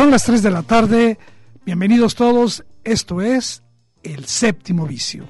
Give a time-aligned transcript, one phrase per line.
[0.00, 1.18] Son las 3 de la tarde.
[1.66, 2.64] Bienvenidos todos.
[2.84, 3.62] Esto es
[4.02, 5.26] El Séptimo Vicio.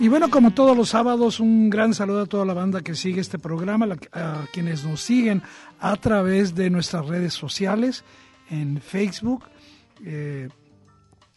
[0.00, 3.20] Y bueno, como todos los sábados, un gran saludo a toda la banda que sigue
[3.20, 5.40] este programa, a quienes nos siguen
[5.78, 8.02] a través de nuestras redes sociales,
[8.50, 9.44] en Facebook,
[10.04, 10.48] eh,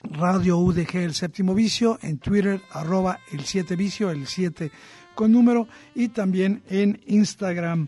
[0.04, 4.72] Radio UDG El Séptimo Vicio, en Twitter arroba el 7 Vicio, el 7
[5.16, 7.88] con número, y también en Instagram.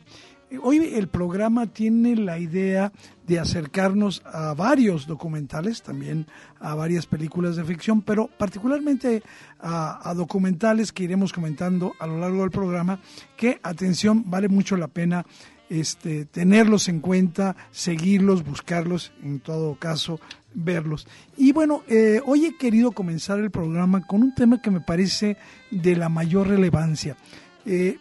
[0.62, 2.92] Hoy el programa tiene la idea
[3.26, 6.28] de acercarnos a varios documentales, también
[6.60, 9.24] a varias películas de ficción, pero particularmente
[9.60, 13.00] a, a, documentales que iremos comentando a lo largo del programa,
[13.36, 15.26] que, atención, vale mucho la pena
[15.70, 20.20] este, tenerlos en cuenta, seguirlos, buscarlos, en todo caso,
[20.54, 21.08] verlos.
[21.38, 25.38] Y bueno, eh, hoy he querido comenzar el programa con un tema que me parece
[25.72, 27.18] de la mayor relevancia.
[27.66, 27.98] Eh,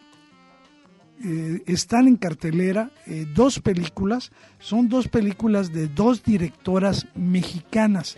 [1.25, 2.91] eh, están en cartelera
[3.35, 8.17] dos películas, son dos películas de dos directoras mexicanas.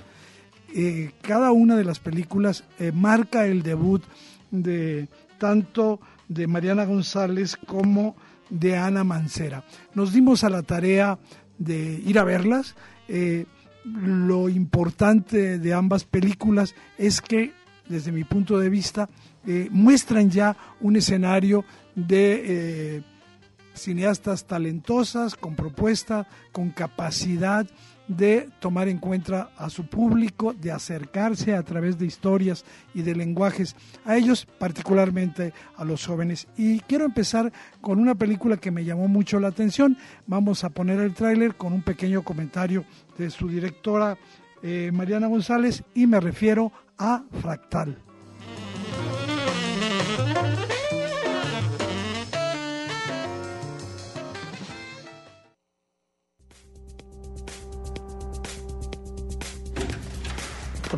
[1.23, 4.03] cada una de las películas marca el debut
[4.51, 5.09] de
[5.39, 8.17] tanto de Mariana González como
[8.51, 9.65] de Ana Mancera.
[9.95, 11.19] Nos dimos a la tarea
[11.59, 12.75] de ir a verlas
[13.87, 17.53] lo importante de ambas películas es que,
[17.89, 19.09] desde mi punto de vista,
[19.47, 21.65] eh, muestran ya un escenario
[21.95, 22.43] de
[22.97, 23.03] eh,
[23.75, 27.67] cineastas talentosas, con propuesta, con capacidad
[28.09, 33.15] de tomar en cuenta a su público, de acercarse a través de historias y de
[33.15, 36.47] lenguajes a ellos, particularmente a los jóvenes.
[36.57, 39.97] Y quiero empezar con una película que me llamó mucho la atención.
[40.27, 42.85] Vamos a poner el tráiler con un pequeño comentario
[43.19, 44.17] de su directora
[44.63, 48.06] eh, Mariana González y me refiero a Fractal.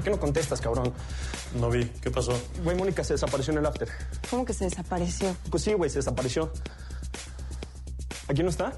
[0.09, 0.95] Qué no contestas, cabrón?
[1.61, 1.85] No vi.
[2.01, 2.33] ¿Qué pasó?
[2.65, 3.89] Güey, Mónica se desapareció en el after.
[4.31, 5.37] ¿Cómo que se desapareció?
[5.51, 6.51] Pues sí, güey, se desapareció.
[8.27, 8.73] ¿Aquí no está?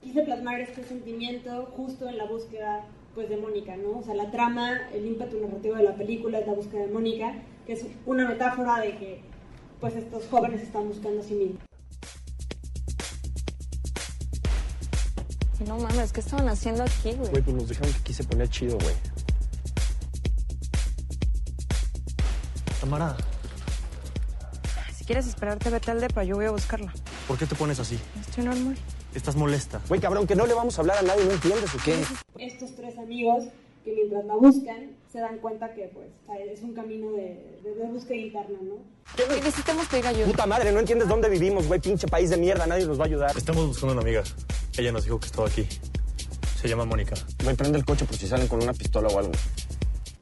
[0.00, 3.98] Quise plasmar este sentimiento justo en la búsqueda pues, de Mónica, ¿no?
[3.98, 7.34] O sea, la trama, el ímpetu narrativo de la película es la búsqueda de Mónica,
[7.66, 9.20] que es una metáfora de que
[9.80, 11.73] pues estos jóvenes están buscando a sí mismos.
[15.66, 17.30] No mames, ¿qué estaban haciendo aquí, güey?
[17.30, 18.94] Güey, pues nos dijeron que aquí se ponía chido, güey.
[22.80, 23.16] Tamara,
[24.94, 26.92] Si quieres esperarte, vete al depa, yo voy a buscarla.
[27.26, 27.98] ¿por qué te pones así?
[28.20, 28.76] Estoy normal.
[29.14, 29.80] Estás molesta.
[29.88, 32.04] Güey, cabrón, que no le vamos a hablar a nadie, ¿no entiendes o qué?
[32.38, 33.44] Estos tres amigos
[33.84, 36.08] que mientras la buscan se dan cuenta que pues
[36.50, 38.74] es un camino de, de, de búsqueda interna, ¿no?
[39.22, 40.26] Y necesitamos pedir ayuda.
[40.26, 43.06] Puta madre, no entiendes dónde vivimos, güey, pinche país de mierda, nadie nos va a
[43.06, 43.36] ayudar.
[43.36, 44.22] Estamos buscando una amiga.
[44.76, 45.64] Ella nos dijo que estaba aquí.
[46.60, 47.14] Se llama Mónica.
[47.42, 49.32] Güey, prende el coche por si salen con una pistola o algo.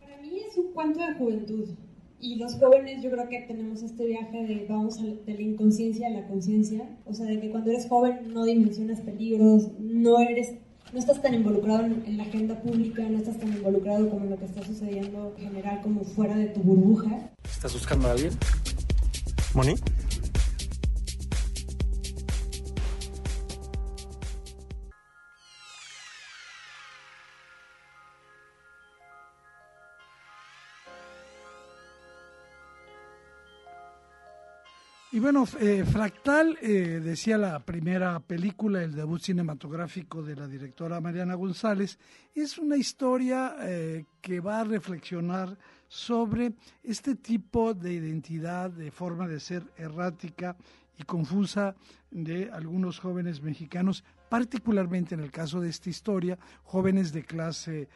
[0.01, 1.69] Para mí es un cuento de juventud.
[2.21, 6.09] Y los jóvenes yo creo que tenemos este viaje de vamos a, de la inconsciencia
[6.09, 6.87] a la conciencia.
[7.07, 10.55] O sea, de que cuando eres joven no dimensionas peligros, no eres
[10.93, 14.31] no estás tan involucrado en, en, la agenda pública, no estás tan involucrado como en
[14.31, 17.31] lo que está sucediendo en general, como fuera de tu burbuja.
[17.51, 18.35] ¿Estás buscando a alguien?
[19.55, 19.75] ¿Moni?
[35.15, 41.03] Y bueno, eh, Fractal, eh, decía la primera película, el debut cinematográfico de la directora
[41.03, 41.99] Mariana González,
[42.35, 49.29] es una historia eh, que va a reflexionar sobre este tipo de identidad, de forma
[49.29, 50.57] de ser errática
[50.97, 51.77] y confusa
[52.11, 57.89] de algunos jóvenes mexicanos, particularmente en el caso de esta historia, jóvenes de clase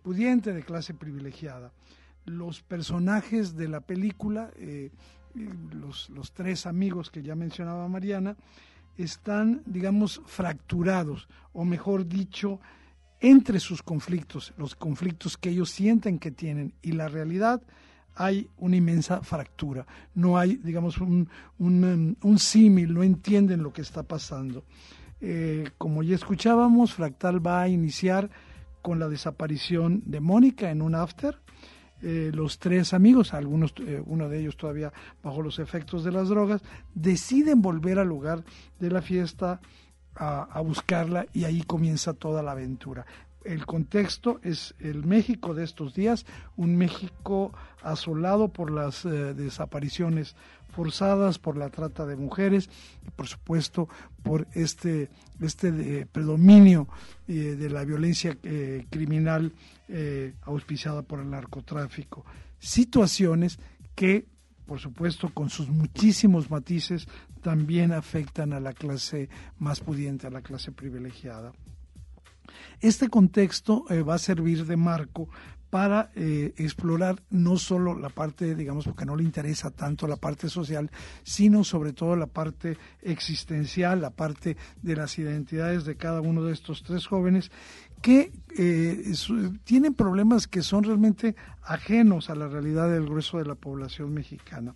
[0.00, 1.72] pudiente, de clase privilegiada.
[2.24, 4.52] Los personajes de la película,
[5.34, 8.36] los, los tres amigos que ya mencionaba Mariana,
[8.96, 12.60] están, digamos, fracturados, o mejor dicho,
[13.20, 17.62] entre sus conflictos, los conflictos que ellos sienten que tienen y la realidad,
[18.14, 19.86] hay una inmensa fractura.
[20.14, 24.64] No hay, digamos, un, un, un símil, no entienden lo que está pasando.
[25.20, 28.28] Eh, como ya escuchábamos, Fractal va a iniciar
[28.82, 31.38] con la desaparición de Mónica en un after.
[32.02, 36.28] Eh, los tres amigos, algunos, eh, uno de ellos todavía bajo los efectos de las
[36.28, 36.60] drogas,
[36.94, 38.42] deciden volver al lugar
[38.80, 39.60] de la fiesta
[40.14, 43.06] a, buscarla y ahí comienza toda la aventura.
[43.44, 46.26] El contexto es el México de estos días,
[46.56, 47.52] un México
[47.82, 50.36] asolado por las eh, desapariciones
[50.70, 52.70] forzadas, por la trata de mujeres
[53.06, 53.88] y por supuesto
[54.22, 55.10] por este,
[55.40, 56.86] este eh, predominio
[57.26, 58.36] eh, de la violencia
[58.90, 59.52] criminal
[60.42, 62.24] auspiciada por el narcotráfico.
[62.58, 63.58] Situaciones
[63.94, 64.26] que
[64.66, 67.06] por supuesto, con sus muchísimos matices,
[67.42, 69.28] también afectan a la clase
[69.58, 71.52] más pudiente, a la clase privilegiada.
[72.80, 75.28] Este contexto eh, va a servir de marco
[75.70, 80.50] para eh, explorar no solo la parte, digamos, porque no le interesa tanto la parte
[80.50, 80.90] social,
[81.22, 86.52] sino sobre todo la parte existencial, la parte de las identidades de cada uno de
[86.52, 87.50] estos tres jóvenes
[88.02, 89.14] que eh,
[89.64, 94.74] tienen problemas que son realmente ajenos a la realidad del grueso de la población mexicana.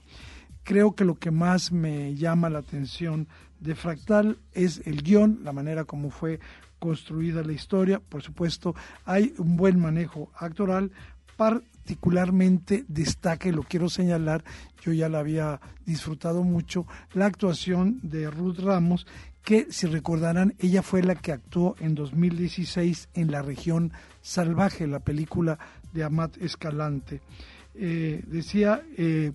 [0.63, 3.29] Creo que lo que más me llama la atención
[3.61, 6.41] de Fractal es el guion, la manera como fue
[6.79, 8.01] construida la historia.
[8.01, 8.75] Por supuesto,
[9.05, 10.93] hay un buen manejo actoral,
[11.37, 14.45] particularmente destaca, y lo quiero señalar,
[14.83, 19.07] yo ya la había disfrutado mucho, la actuación de Ruth Ramos,
[19.47, 24.99] que si recordarán, ella fue la que actuó en 2016 en La región salvaje, la
[24.99, 25.57] película
[25.93, 27.21] de Amat Escalante.
[27.73, 29.31] Eh, decía, eh,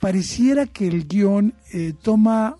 [0.00, 2.56] pareciera que el guion eh, toma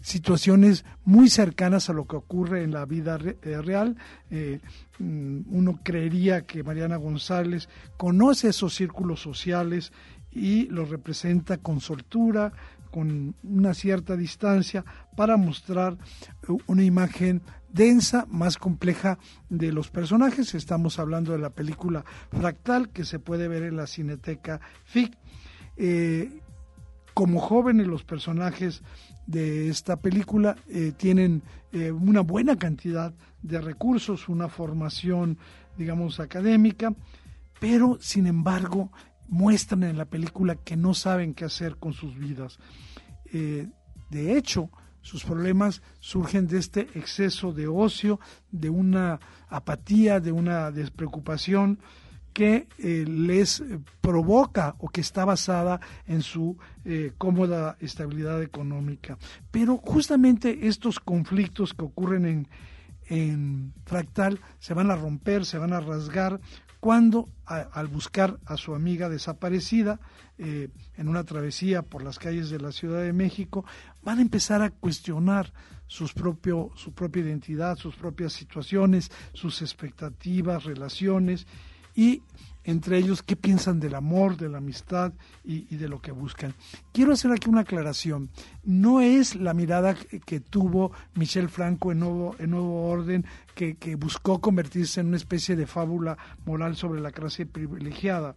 [0.00, 3.98] situaciones muy cercanas a lo que ocurre en la vida real.
[4.98, 7.68] Mm, uno creería que Mariana González
[7.98, 9.92] conoce esos círculos sociales
[10.30, 12.54] y los representa con soltura,
[12.92, 14.84] con una cierta distancia
[15.16, 15.96] para mostrar
[16.66, 17.42] una imagen
[17.72, 19.18] densa, más compleja
[19.48, 20.54] de los personajes.
[20.54, 25.16] Estamos hablando de la película Fractal que se puede ver en la Cineteca FIC.
[25.78, 26.40] Eh,
[27.14, 28.82] como jóvenes los personajes
[29.26, 31.42] de esta película eh, tienen
[31.72, 35.38] eh, una buena cantidad de recursos, una formación,
[35.76, 36.94] digamos, académica,
[37.58, 38.90] pero sin embargo
[39.32, 42.58] muestran en la película que no saben qué hacer con sus vidas.
[43.32, 43.66] Eh,
[44.10, 44.68] de hecho,
[45.00, 48.20] sus problemas surgen de este exceso de ocio,
[48.50, 51.78] de una apatía, de una despreocupación
[52.34, 53.64] que eh, les
[54.02, 59.16] provoca o que está basada en su eh, cómoda estabilidad económica.
[59.50, 62.48] Pero justamente estos conflictos que ocurren en,
[63.06, 66.38] en Fractal se van a romper, se van a rasgar
[66.82, 70.00] cuando al buscar a su amiga desaparecida
[70.36, 73.64] eh, en una travesía por las calles de la Ciudad de México,
[74.02, 75.52] van a empezar a cuestionar
[75.86, 81.46] sus propio, su propia identidad, sus propias situaciones, sus expectativas, relaciones
[81.94, 82.22] y
[82.64, 85.12] entre ellos qué piensan del amor, de la amistad
[85.44, 86.54] y, de lo que buscan.
[86.92, 88.30] Quiero hacer aquí una aclaración.
[88.64, 93.96] No es la mirada que, tuvo Michel Franco en Nuevo, en nuevo Orden, que, que,
[93.96, 98.34] buscó convertirse en una especie de fábula moral sobre la clase privilegiada,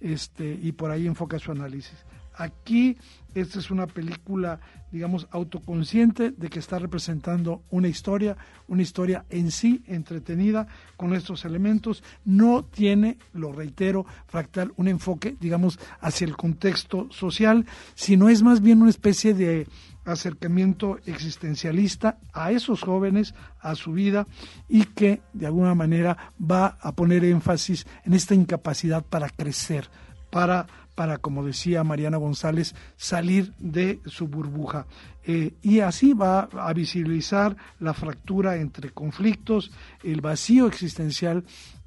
[0.00, 2.04] este, y por ahí enfoca su análisis.
[2.34, 2.96] Aquí
[3.34, 4.60] esta es una película,
[4.90, 11.44] digamos, autoconsciente de que está representando una historia, una historia en sí entretenida con estos
[11.44, 12.02] elementos.
[12.24, 18.60] No tiene, lo reitero, fractal, un enfoque, digamos, hacia el contexto social, sino es más
[18.60, 19.68] bien una especie de
[20.04, 24.26] acercamiento existencialista a esos jóvenes, a su vida,
[24.68, 29.88] y que de alguna manera va a poner énfasis en esta incapacidad para crecer,
[30.30, 30.66] para
[31.00, 34.86] para, como decía Mariana González, salir de su burbuja.
[35.24, 39.72] Eh, y así va a visibilizar la fractura entre conflictos,
[40.04, 41.44] el vacío existencial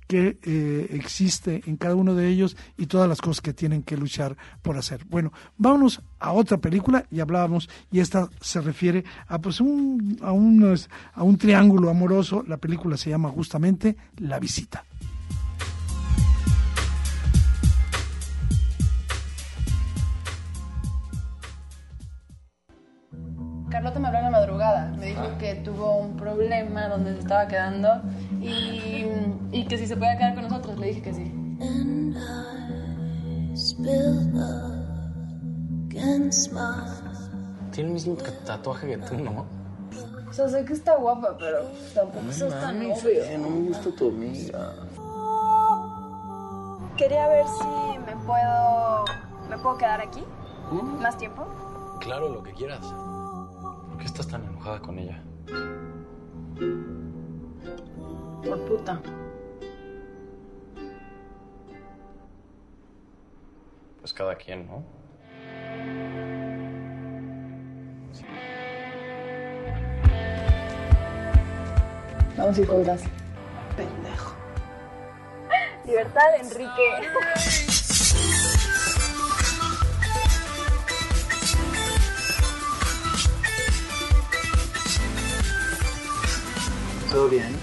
[0.08, 3.98] que eh, existe en cada uno de ellos y todas las cosas que tienen que
[3.98, 5.05] luchar por hacer.
[5.05, 10.32] Bueno, vámonos a otra película y hablábamos, y esta se refiere a, pues, un, a,
[10.32, 10.75] un,
[11.13, 12.43] a un triángulo amoroso.
[12.48, 14.84] La película se llama justamente La Visita.
[23.74, 24.94] Carlota me habló en la madrugada.
[25.00, 28.03] Me dijo que tuvo un problema donde se estaba quedando
[28.39, 29.03] y,
[29.51, 30.77] y que si se podía quedar con nosotros.
[30.77, 31.34] Le dije que sí.
[37.72, 38.15] Tiene el mismo
[38.46, 39.48] tatuaje que tú, ¿no?
[40.30, 41.63] O sea, sé que está guapa, pero
[41.96, 43.38] tampoco es tan obvio.
[43.39, 44.72] no me gusta tu amiga.
[46.96, 49.06] Quería ver si me puedo.
[49.50, 50.24] ¿Me puedo quedar aquí?
[51.01, 51.48] ¿Más tiempo?
[52.00, 52.94] Claro, lo que quieras.
[54.03, 55.24] ¿Por qué estás tan enojada con ella?
[58.43, 59.01] Por puta.
[64.01, 64.83] Pues cada quien, ¿no?
[72.36, 73.03] Vamos a ir con gas.
[73.77, 74.36] Pendejo.
[75.86, 77.73] Libertad, Enrique.
[87.13, 87.55] Todo bien.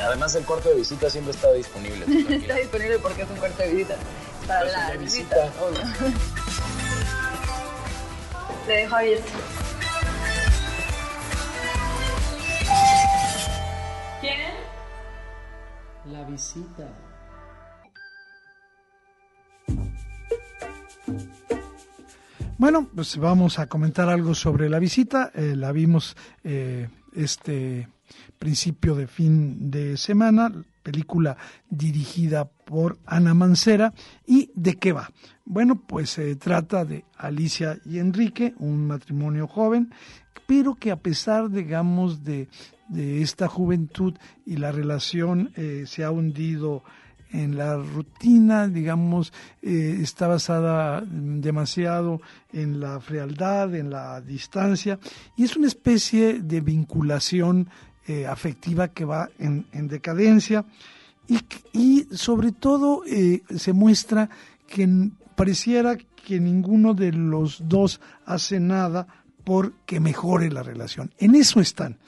[0.00, 2.04] Además el cuarto de visita siempre está disponible.
[2.36, 3.96] Está disponible porque es un cuarto de visita.
[4.46, 5.64] Para Pero la visita, visita.
[5.64, 6.14] obvio.
[8.68, 9.32] Le dejo abierto.
[14.20, 14.54] ¿Quién?
[16.12, 16.88] La visita.
[22.58, 25.32] Bueno, pues vamos a comentar algo sobre la visita.
[25.34, 27.88] Eh, la vimos eh, este
[28.38, 31.36] principio de fin de semana, película
[31.68, 33.92] dirigida por Ana Mancera.
[34.26, 35.10] ¿Y de qué va?
[35.44, 39.92] Bueno, pues se trata de Alicia y Enrique, un matrimonio joven,
[40.46, 42.48] pero que a pesar, digamos, de,
[42.88, 46.82] de esta juventud y la relación eh, se ha hundido
[47.32, 49.32] en la rutina, digamos,
[49.62, 52.20] eh, está basada demasiado
[52.52, 54.98] en la frialdad, en la distancia,
[55.36, 57.68] y es una especie de vinculación
[58.08, 60.64] eh, afectiva que va en, en decadencia
[61.72, 64.30] y, sobre todo eh, se muestra
[64.68, 69.06] que pareciera que ninguno de los dos hace nada
[69.44, 71.12] por que mejore la relación.
[71.18, 71.98] En eso están.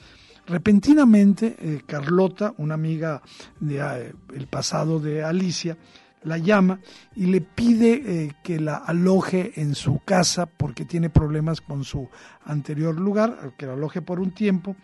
[0.47, 3.21] Repentinamente, eh, Carlota, una amiga
[3.59, 5.77] del el pasado de Alicia,
[6.23, 6.79] la llama
[7.15, 12.09] y le pide que la aloje en su casa porque tiene problemas con su
[12.43, 14.75] anterior lugar, que la aloje por un tiempo.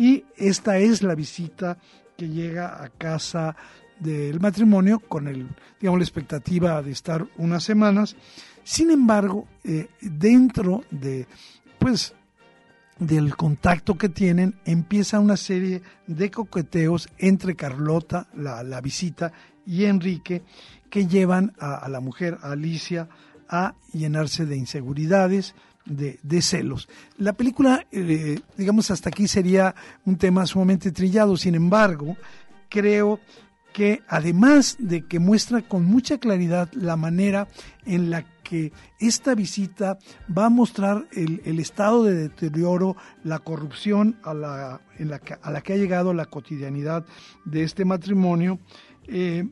[0.00, 1.76] Y esta es la visita
[2.16, 3.54] que llega a casa
[3.98, 5.46] del matrimonio con el,
[5.78, 8.16] digamos, la expectativa de estar unas semanas.
[8.64, 11.26] Sin embargo, eh, dentro de,
[11.78, 12.14] pues,
[12.98, 19.34] del contacto que tienen, empieza una serie de coqueteos entre Carlota, la, la visita,
[19.66, 20.44] y Enrique,
[20.88, 23.10] que llevan a, la mujer, Alicia,
[23.50, 25.54] a llenarse de inseguridades,
[25.90, 26.88] de, celos.
[27.18, 32.16] La película, eh, digamos, hasta aquí sería un tema sumamente trillado, sin embargo,
[32.68, 33.20] creo
[33.72, 37.48] que además de que muestra con mucha claridad la manera
[37.84, 39.98] en la que esta visita
[40.36, 45.36] va a mostrar el, el estado de deterioro, la corrupción a la, en la que,
[45.40, 47.04] a la que ha llegado la cotidianidad
[47.44, 48.58] de este matrimonio,
[49.06, 49.48] eh,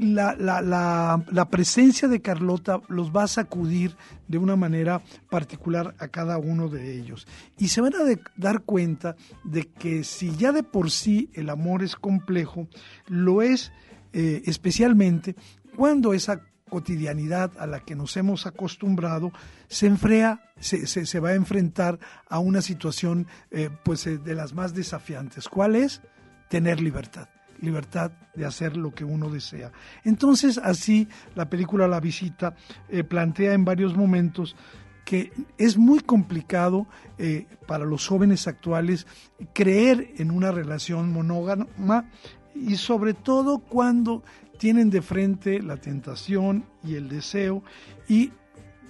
[0.00, 3.96] la, la, la, presencia de Carlota los va a sacudir
[4.28, 7.26] de una manera particular a cada uno de ellos.
[7.58, 7.98] Y se van a
[8.36, 12.68] dar cuenta de que si ya de por sí el amor es complejo,
[13.06, 13.72] lo es
[14.12, 15.36] eh, especialmente
[15.76, 19.32] cuando esa cotidianidad a la que nos hemos acostumbrado
[19.68, 21.98] se enfrea, se, se, va a enfrentar
[22.28, 25.48] a una situación eh, pues de las más desafiantes.
[25.48, 26.02] ¿Cuál es?
[26.48, 27.28] Tener libertad
[27.60, 29.72] libertad de hacer lo que uno desea.
[30.04, 32.54] Entonces, así la película La visita
[32.88, 34.56] eh, plantea en varios momentos
[35.04, 36.86] que es muy complicado
[37.16, 39.06] eh, para los jóvenes actuales
[39.52, 42.10] creer en una relación monógama
[42.54, 44.24] y sobre todo cuando
[44.58, 47.62] tienen de frente la tentación y el deseo
[48.08, 48.32] y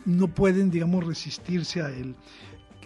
[0.06, 2.14] no pueden, digamos, resistirse a él.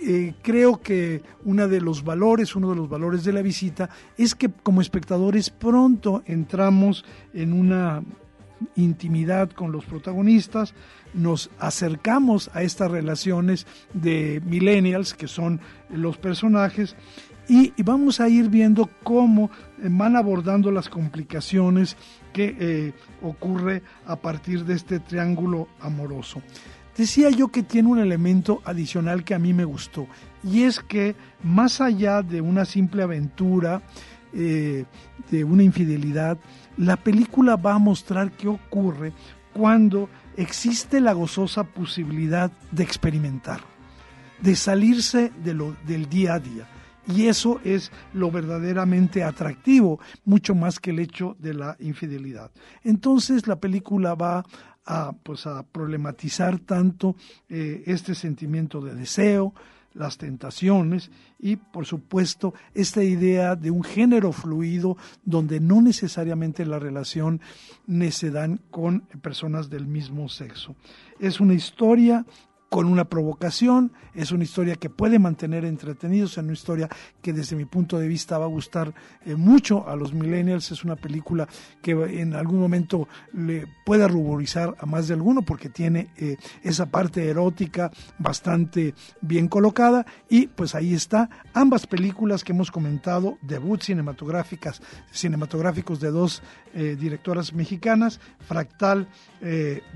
[0.02, 4.35] Eh, creo que uno de los valores, uno de los valores de la visita es
[4.35, 7.04] que como espectadores pronto entramos
[7.35, 8.02] en una
[8.76, 10.75] intimidad con los protagonistas,
[11.12, 16.97] nos acercamos a estas relaciones de millennials que son los personajes
[17.49, 21.97] y, vamos a ir viendo cómo van abordando las complicaciones
[22.33, 22.92] que eh,
[23.23, 26.42] ocurre a partir de este triángulo amoroso.
[26.97, 30.06] Decía yo que tiene un elemento adicional que a mí me gustó,
[30.42, 33.82] y es que más allá de una simple aventura,
[34.32, 34.85] eh,
[35.30, 36.38] de una infidelidad,
[36.76, 39.12] la película va a mostrar qué ocurre
[39.52, 43.61] cuando existe la gozosa posibilidad de experimentar.
[44.40, 46.66] de salirse de lo, del día a día.
[47.06, 52.50] Y eso es lo verdaderamente atractivo, mucho más que el hecho de la infidelidad.
[52.82, 54.44] Entonces la película va
[54.84, 57.16] a, pues, a problematizar tanto
[57.49, 59.54] eh, este sentimiento de deseo,
[59.92, 66.78] las tentaciones y por supuesto esta idea de un género fluido donde no necesariamente la
[66.78, 67.40] relación
[68.10, 70.76] se dan con personas del mismo sexo.
[71.18, 72.25] Es una historia
[72.70, 76.88] con una provocación, es una historia que puede mantener entretenidos, es una historia
[77.20, 78.94] que desde mi punto de vista va a gustar
[79.26, 81.48] eh, mucho a los millennials, es una película
[81.82, 86.86] que en algún momento le puede ruborizar a más de alguno porque tiene eh, esa
[86.86, 93.82] parte erótica bastante bien colocada y pues ahí está ambas películas que hemos comentado, debut
[93.82, 96.40] cinematográficas, cinematográficos de dos
[96.72, 99.08] eh, directoras mexicanas, Fractal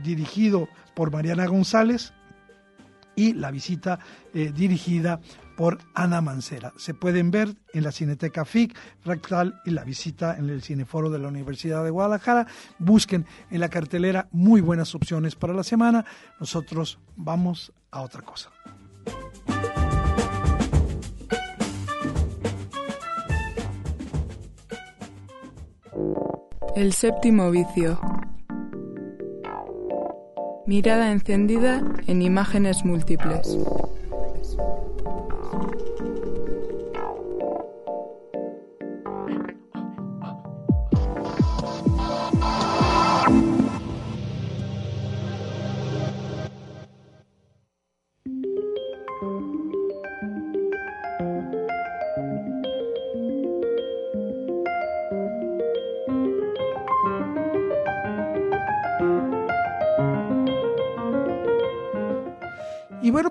[0.03, 2.15] dirigido por Mariana González,
[3.17, 3.99] y la visita
[4.33, 5.21] eh, dirigida
[5.57, 6.73] por Ana Mancera.
[6.77, 11.19] Se pueden ver en la Cineteca FIC, Fractal y la visita en el Cineforo de
[11.19, 12.47] la Universidad de Guadalajara.
[12.79, 16.05] Busquen en la cartelera muy buenas opciones para la semana.
[16.41, 18.51] Nosotros vamos a otra cosa.
[26.75, 28.01] El séptimo vicio.
[30.67, 33.59] Mirada encendida en imágenes múltiples.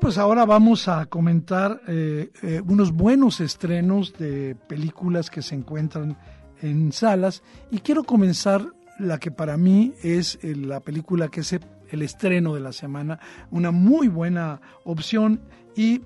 [0.03, 6.17] Pues ahora vamos a comentar eh, eh, unos buenos estrenos de películas que se encuentran
[6.61, 7.41] en salas.
[7.71, 8.65] Y quiero comenzar
[8.99, 13.17] la que para mí es eh, la película que es el estreno de la semana,
[13.49, 15.39] una muy buena opción
[15.73, 16.01] y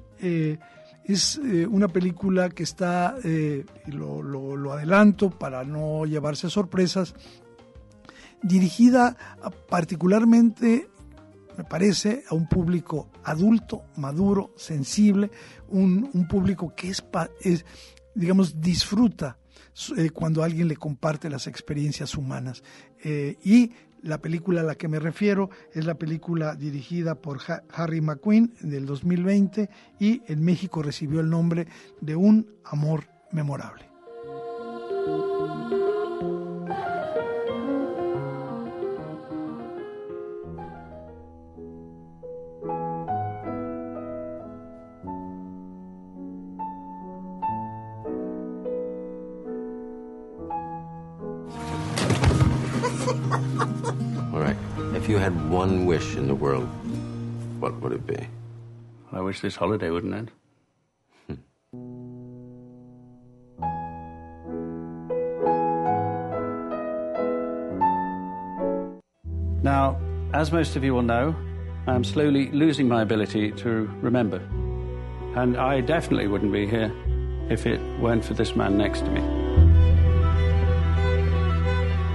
[1.04, 3.16] es una película que está,
[3.88, 7.16] lo, lo adelanto para no llevarse sorpresas,
[8.44, 9.16] dirigida
[9.70, 10.88] particularmente
[11.58, 15.32] me parece, a un público adulto, maduro, sensible,
[15.70, 17.04] un, público que es,
[17.42, 17.66] es,
[18.14, 19.38] digamos, disfruta
[19.98, 22.64] eh, cuando alguien le comparte las experiencias humanas.
[23.04, 27.40] Eh, y la película a la que me refiero es la película dirigida por
[27.74, 31.68] Harry McQueen del 2020 y en México recibió el nombre
[32.02, 33.86] de Un Amor Memorable.
[55.48, 56.68] Had one wish in the world,
[57.60, 58.28] what would it be?
[59.12, 60.32] I wish this holiday wouldn't end.
[61.28, 61.36] Hmm.
[69.64, 69.98] Now,
[70.34, 71.36] as most of you will know,
[71.88, 74.42] I am slowly losing my ability to remember.
[75.36, 76.92] And I definitely wouldn't be here
[77.50, 79.22] if it weren't for this man next to me.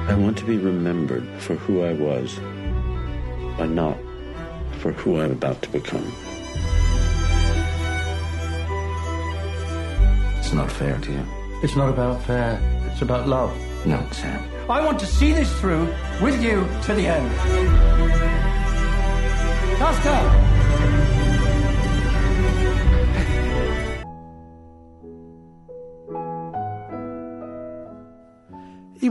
[0.08, 2.38] I want to be remembered for who I was
[3.56, 3.96] but not
[4.78, 6.04] for who I'm about to become.
[10.38, 11.24] It's not fair to you.
[11.62, 12.60] It's not about fair,
[12.90, 13.56] it's about love.
[13.86, 14.42] No, Sam.
[14.68, 17.30] I want to see this through with you to the end.
[19.78, 20.51] Costa!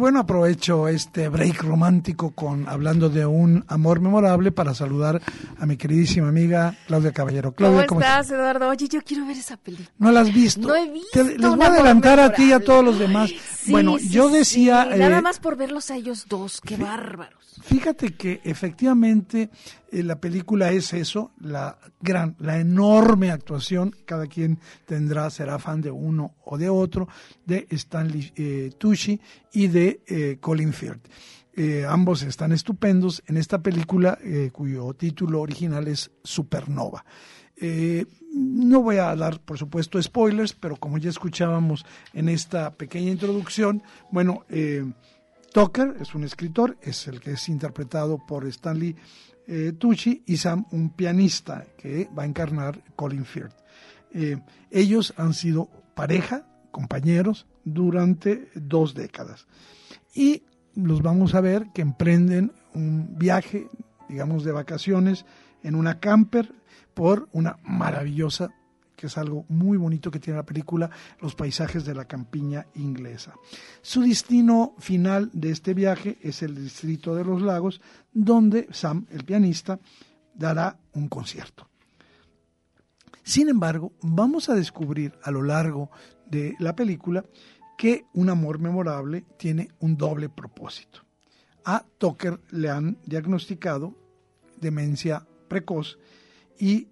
[0.02, 5.22] Bueno, aprovecho este break romántico con hablando de un amor memorable para saludar
[5.60, 7.52] a mi queridísima amiga Claudia Caballero.
[7.52, 8.68] Claudia, ¿Cómo, estás, Eduardo?
[8.68, 9.90] Oye, yo quiero ver esa película.
[10.00, 10.68] ¿No la has visto?
[10.68, 11.24] No he visto.
[11.24, 13.32] les voy a adelantar a ti y a todos los demás.
[13.68, 14.86] bueno, yo decía...
[14.86, 17.62] Nada eh, más por verlos a ellos dos, qué bárbaros.
[17.62, 19.52] Fíjate que efectivamente
[19.92, 25.82] eh, la película es eso, la gran, la enorme actuación, cada quien tendrá, será fan
[25.82, 27.08] de uno o de otro,
[27.46, 29.20] de Stanley eh, Tucci
[29.52, 31.08] y de eh, Colin Firth.
[31.88, 34.18] ambos están estupendos en esta película
[34.54, 37.04] cuyo título original es Supernova.
[38.34, 43.84] no voy a dar, por supuesto, spoilers, pero como ya escuchábamos en esta pequeña introducción,
[44.12, 44.46] bueno,
[45.54, 48.96] Tucker es un escritor, es el que es interpretado por Stanley
[49.48, 53.54] eh, Tucci, y Sam, un pianista que va a encarnar Colin Firth.
[54.14, 54.38] Eh,
[54.70, 59.48] ellos han sido pareja, compañeros, durante dos décadas.
[60.14, 60.44] Y
[60.76, 63.68] los vamos a ver que emprenden un viaje,
[64.08, 65.26] digamos, de vacaciones
[65.64, 66.54] en una camper
[66.94, 68.52] por una maravillosa
[69.02, 73.34] que es algo muy bonito que tiene la película, los paisajes de la campiña inglesa.
[73.82, 77.82] Su destino final de este viaje es el distrito de los lagos,
[78.14, 79.80] donde Sam, el pianista,
[80.36, 81.68] dará un concierto.
[83.24, 85.90] Sin embargo, vamos a descubrir a lo largo
[86.28, 87.26] de la película
[87.76, 91.00] que un amor memorable tiene un doble propósito.
[91.66, 93.96] A Tucker le han diagnosticado
[94.60, 95.98] demencia precoz
[96.60, 96.88] y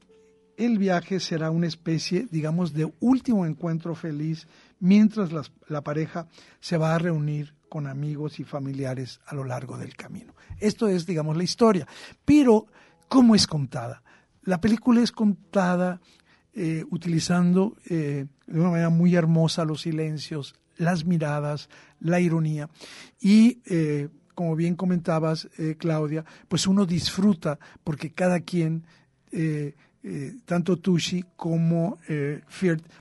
[0.59, 4.47] el viaje será una especie, digamos, de último encuentro feliz
[4.79, 5.31] mientras
[5.67, 6.27] la pareja
[6.59, 10.33] se va a reunir con amigos y familiares a lo largo del camino.
[10.59, 11.87] Esto es, digamos, la historia.
[12.25, 12.65] Pero,
[13.07, 14.03] ¿cómo es contada?
[14.43, 16.01] La película es contada
[16.53, 21.69] eh, utilizando eh, de una manera muy hermosa los silencios, las miradas,
[22.01, 22.69] la ironía
[23.21, 28.85] y eh, como bien comentabas, Claudia, pues uno disfruta porque cada quien
[30.45, 32.41] tanto Tushi como eh,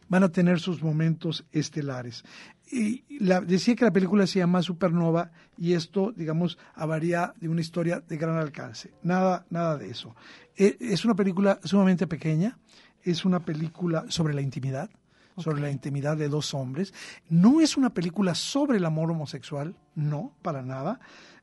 [0.08, 2.24] van a tener sus momentos estelares.
[2.70, 7.60] Y la, decía que la película se llama Supernova y esto, digamos, avaría de una
[7.60, 8.92] historia de gran alcance.
[9.02, 10.14] Nada, nada de eso.
[10.56, 12.58] Eh, es una película sumamente pequeña,
[13.02, 14.90] es una película sobre la intimidad,
[15.38, 16.92] sobre la intimidad de dos hombres.
[17.30, 21.00] No es una película sobre el amor homosexual, no, para nada.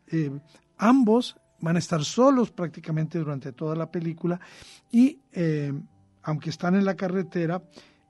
[0.08, 0.32] Eh,
[0.78, 4.40] ambos van a estar solos prácticamente durante toda la película
[4.92, 5.74] y eh,
[6.22, 7.64] aunque están en la carretera,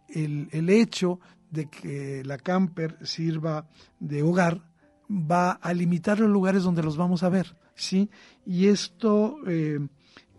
[0.09, 3.65] el, el, hecho de que la camper sirva
[3.97, 4.61] de hogar
[5.09, 8.09] va a limitar los lugares donde los vamos a ver, ¿sí?
[8.45, 9.79] Y esto, eh,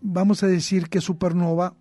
[0.02, 1.74] vamos a decir que Supernova,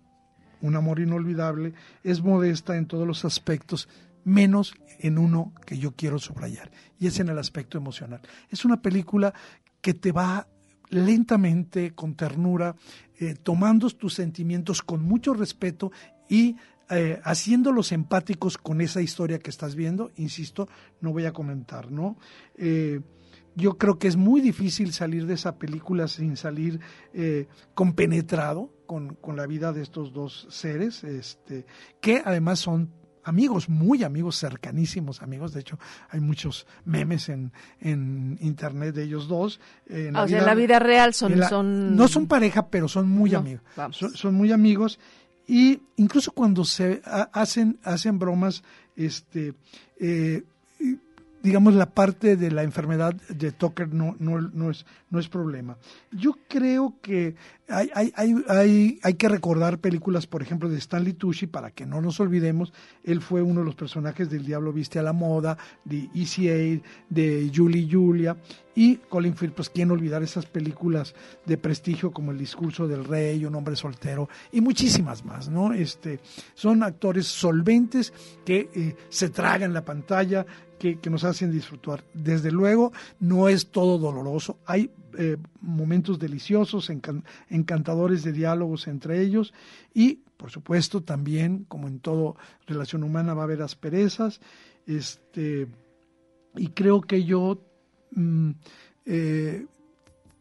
[0.62, 3.90] un amor inolvidable, es modesta en todos los aspectos,
[4.24, 8.22] menos en uno que yo quiero subrayar, y es en el aspecto emocional.
[8.48, 9.34] Es una película
[9.82, 10.48] que te va
[10.90, 12.76] lentamente, con ternura,
[13.18, 15.90] eh, tomando tus sentimientos con mucho respeto
[16.28, 16.56] y
[16.90, 20.68] eh, haciéndolos empáticos con esa historia que estás viendo, insisto,
[21.00, 22.16] no voy a comentar, ¿no?
[22.56, 23.00] Eh,
[23.54, 26.78] yo creo que es muy difícil salir de esa película sin salir
[27.72, 31.64] compenetrado con, con, la vida de estos dos seres, este,
[32.02, 32.90] que además son
[33.26, 35.52] amigos, muy amigos, cercanísimos amigos.
[35.52, 39.60] De hecho, hay muchos memes en, en internet de ellos dos.
[39.88, 41.96] En o sea, en la vida real son, son...
[41.96, 43.62] No son pareja, pero son muy amigos.
[43.90, 44.98] Son, muy amigos.
[45.46, 48.62] Y incluso cuando se hacen, hacen bromas,
[48.96, 49.54] este,
[50.00, 50.44] eh,
[51.42, 55.76] digamos, la parte de la enfermedad de Tucker no, no, no, es, no es problema.
[56.10, 57.36] Yo creo que
[57.68, 62.00] hay, hay, hay, hay, que recordar películas, por ejemplo, de Stanley Tucci, para que no
[62.00, 62.72] nos olvidemos.
[63.04, 67.50] Él fue uno de los personajes del Diablo Viste a la Moda, de ECA, de
[67.54, 68.36] Julie Julia.
[68.74, 71.14] Y Colin Firth, pues quién olvidar esas películas
[71.46, 75.72] de prestigio como El discurso del rey, Un hombre soltero y muchísimas más, ¿no?
[75.72, 76.20] Este,
[76.54, 78.12] son actores solventes
[78.44, 80.44] que eh, se tragan la pantalla,
[80.78, 82.04] que, nos hacen disfrutar.
[82.12, 84.58] Desde luego, no es todo doloroso.
[84.66, 86.90] Hay eh, momentos deliciosos,
[87.48, 89.52] encantadores de diálogos entre ellos
[89.94, 92.34] y, por supuesto, también, como en toda
[92.66, 94.40] relación humana, va a haber asperezas.
[94.86, 95.66] Este,
[96.56, 97.60] y creo que yo
[98.12, 98.50] mm,
[99.06, 99.66] eh,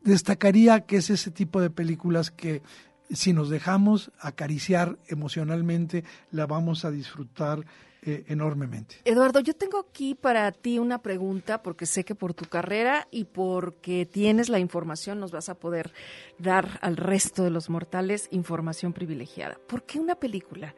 [0.04, 2.62] destacaría que es ese tipo de películas que
[3.10, 7.66] si nos dejamos acariciar emocionalmente, la vamos a disfrutar
[8.06, 8.98] eh, enormemente.
[9.04, 13.26] Eduardo, yo tengo aquí para ti una pregunta, porque sé que por tu carrera y
[13.26, 15.92] porque tienes la información nos vas a poder
[16.38, 19.60] dar al resto de los mortales información privilegiada.
[19.68, 20.76] ¿Por qué una película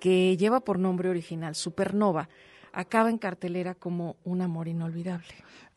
[0.00, 2.28] que lleva por nombre original Supernova
[2.72, 5.28] acaba en cartelera como un amor inolvidable?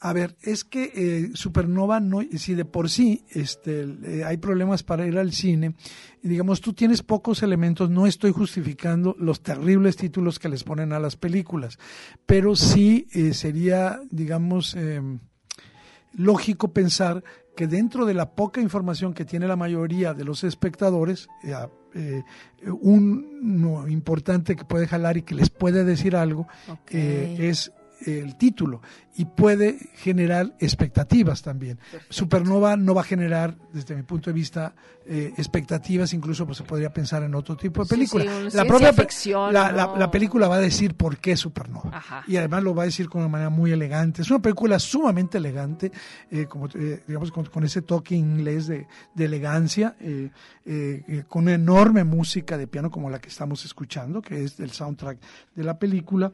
[0.03, 4.81] A ver, es que eh, Supernova, no, si de por sí este, eh, hay problemas
[4.81, 5.75] para ir al cine,
[6.23, 10.99] digamos, tú tienes pocos elementos, no estoy justificando los terribles títulos que les ponen a
[10.99, 11.77] las películas,
[12.25, 14.75] pero sí eh, sería, digamos,
[16.13, 17.23] lógico pensar
[17.55, 21.27] que dentro de la poca información que tiene la mayoría de los espectadores,
[22.65, 26.47] un importante que puede jalar y que les puede decir algo
[26.89, 27.71] es
[28.05, 28.81] el título
[29.15, 31.79] y puede generar expectativas también.
[32.09, 34.73] Supernova no va a generar, desde mi punto de vista,
[35.05, 38.25] eh, expectativas, incluso pues, se podría pensar en otro tipo de película.
[38.53, 38.93] la propia
[39.51, 42.01] la, película va a decir por qué Supernova.
[42.27, 44.21] Y además lo va a decir con una manera muy elegante.
[44.21, 45.91] Es una película sumamente elegante,
[46.29, 49.95] eh, como, eh, digamos, con, ese toque inglés de, de elegancia,
[51.27, 55.19] con una enorme música de piano como la que estamos escuchando, que es el soundtrack
[55.55, 56.31] de la película.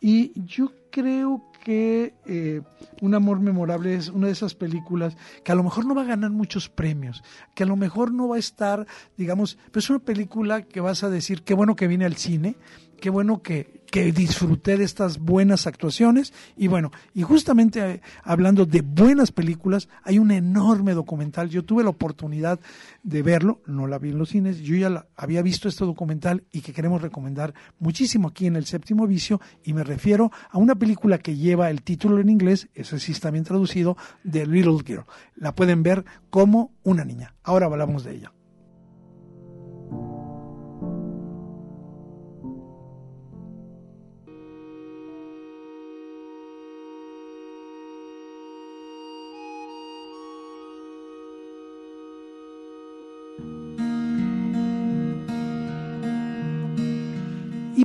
[0.00, 2.62] Y yo creo que eh,
[3.00, 6.06] Un Amor Memorable es una de esas películas que a lo mejor no va a
[6.06, 7.22] ganar muchos premios,
[7.54, 8.86] que a lo mejor no va a estar,
[9.16, 12.56] digamos, pero es una película que vas a decir, qué bueno que viene al cine,
[13.00, 16.32] qué bueno que, que disfruté de estas buenas actuaciones.
[16.56, 21.50] Y bueno, y justamente eh, hablando de buenas películas, hay un enorme documental.
[21.50, 22.60] Yo tuve la oportunidad
[23.02, 26.60] de verlo, no la vi en los cines, yo ya había visto este documental y
[26.60, 29.40] que queremos recomendar muchísimo aquí en el séptimo vicio.
[29.64, 33.30] Y me refiero a una película que lleva el título en inglés, ese sí está
[33.30, 33.96] bien traducido,
[34.28, 35.04] The Little Girl.
[35.36, 37.34] La pueden ver como una niña.
[37.42, 38.32] Ahora hablamos de ella.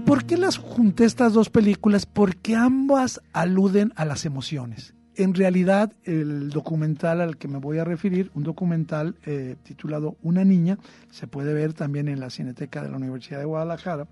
[0.05, 2.05] Por qué las junté estas dos películas?
[2.05, 4.93] Porque ambas aluden a las emociones.
[5.15, 10.43] En realidad, el documental al que me voy a referir, un documental eh, titulado Una
[10.43, 10.77] niña,
[11.09, 14.07] se puede ver también en la Cineteca de la Universidad de Guadalajara,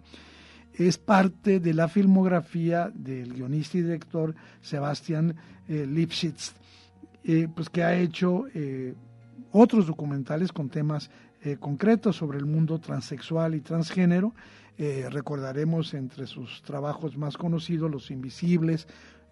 [0.73, 5.35] es parte de la filmografía del guionista y director Sebastián
[5.67, 6.53] eh, Lipschitz,
[7.23, 8.45] eh, pues que ha hecho
[9.51, 11.11] otros documentales con temas
[11.59, 14.33] concretos sobre el mundo transexual y transgénero
[14.77, 18.87] eh, recordaremos entre sus trabajos más conocidos Los Invisibles,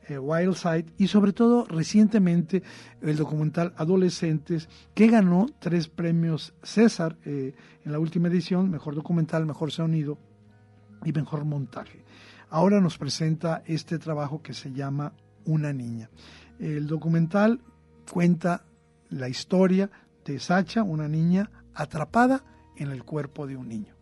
[0.08, 2.64] eh, Wild Side y sobre todo recientemente
[3.02, 7.54] el documental Adolescentes que ganó tres premios César eh,
[7.86, 10.18] en la última edición, mejor documental, mejor sonido
[11.06, 12.04] y mejor montaje.
[12.50, 15.14] Ahora nos presenta este trabajo que se llama
[15.46, 16.10] Una niña.
[16.60, 17.62] El documental
[18.12, 18.66] cuenta
[19.10, 19.90] la historia
[20.26, 22.44] de Sacha, una niña atrapada
[22.76, 24.01] en el cuerpo de un niño.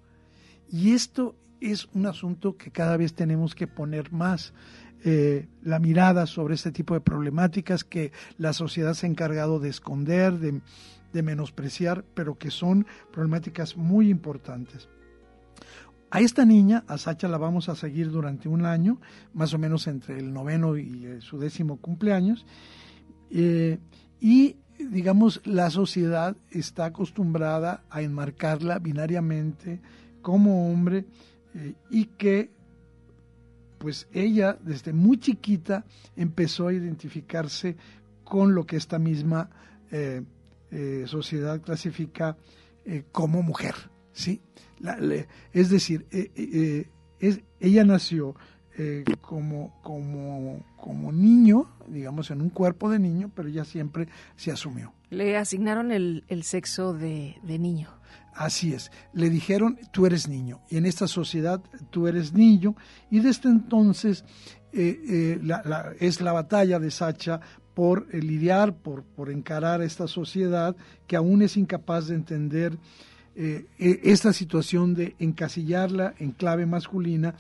[0.72, 4.54] Y esto es un asunto que cada vez tenemos que poner más
[5.04, 9.70] eh, la mirada sobre este tipo de problemáticas que la sociedad se ha encargado de
[9.70, 10.62] esconder, de,
[11.24, 14.90] menospreciar, pero que son problemáticas muy importantes.
[16.12, 19.00] A esta niña, a Sacha, la vamos a seguir durante un año,
[19.34, 22.46] más o menos entre el noveno y su décimo cumpleaños.
[23.32, 23.80] Eh,
[24.20, 29.82] y, digamos, la sociedad está acostumbrada a enmarcarla binariamente
[30.30, 31.06] como hombre
[31.56, 32.52] eh, y que
[33.80, 37.76] pues ella desde muy chiquita empezó a identificarse
[38.24, 39.50] con lo que esta misma
[39.90, 40.22] eh,
[40.70, 42.38] eh, sociedad clasifica
[43.12, 43.74] como mujer,
[44.14, 44.42] ¿sí?
[45.54, 48.36] es decir, es, ella nació
[49.22, 54.94] como, como, como niño, digamos, en un cuerpo de niño, pero ella siempre se asumió.
[55.12, 57.90] Le asignaron el, el sexo de, de niño.
[58.40, 62.74] Así es, le dijeron, tú eres niño, y en esta sociedad tú eres niño,
[63.12, 64.24] y desde entonces
[64.72, 67.42] eh, eh, es la batalla de Sacha
[67.74, 70.74] por eh, lidiar, por, por encarar esta sociedad
[71.06, 72.78] que aún es incapaz de entender
[73.78, 77.36] esta situación de encasillarla en clave masculina,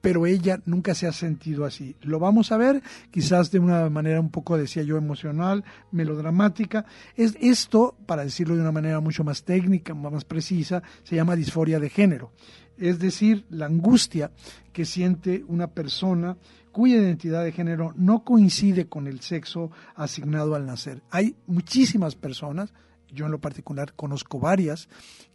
[0.00, 1.96] pero ella nunca se ha sentido así.
[2.00, 6.86] Lo vamos a ver, quizás de una manera un poco, decía yo, emocional, melodramática.
[7.16, 11.78] Es, esto, para decirlo de una manera mucho más técnica, más precisa, se llama disforia
[11.78, 12.32] de género.
[12.76, 14.32] Es decir, la angustia
[14.72, 16.36] que siente una persona
[16.72, 21.02] cuya identidad de género no coincide con el sexo asignado al nacer.
[21.10, 22.72] Hay muchísimas personas,
[23.12, 24.88] yo en lo particular conozco varias,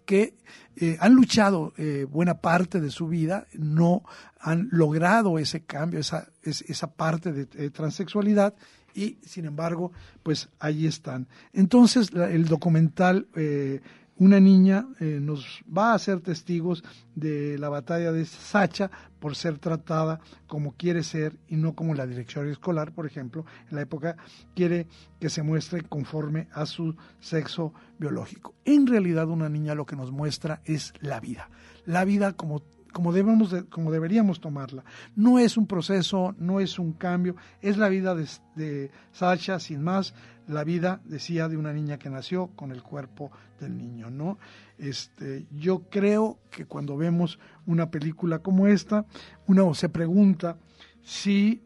[0.05, 0.35] que
[0.77, 4.03] eh, han luchado eh, buena parte de su vida, no
[4.39, 8.53] han logrado ese cambio, esa, esa parte de, transexualidad
[8.93, 9.91] y sin embargo,
[10.23, 11.27] pues ahí están.
[11.53, 13.81] Entonces, el documental eh,
[14.17, 16.83] una niña eh, nos va a ser testigos
[17.15, 22.07] de la batalla de Sacha por ser tratada como quiere ser y no como la
[22.07, 24.15] dirección escolar, por ejemplo, en la época
[24.55, 24.87] quiere
[25.19, 28.55] que se muestre conforme a su sexo biológico.
[28.63, 31.49] En realidad una niña lo que nos muestra es la vida,
[31.85, 32.63] la vida como
[32.95, 34.85] como, debemos como deberíamos tomarla.
[35.17, 38.25] No es un proceso, no es un cambio, es la vida de,
[38.55, 40.13] de Sacha sin más,
[40.47, 44.37] la vida, decía, de una niña que nació con el cuerpo del niño, ¿no?
[44.77, 49.05] Este, yo creo que cuando vemos una película como esta,
[49.47, 50.57] uno se pregunta
[51.01, 51.61] si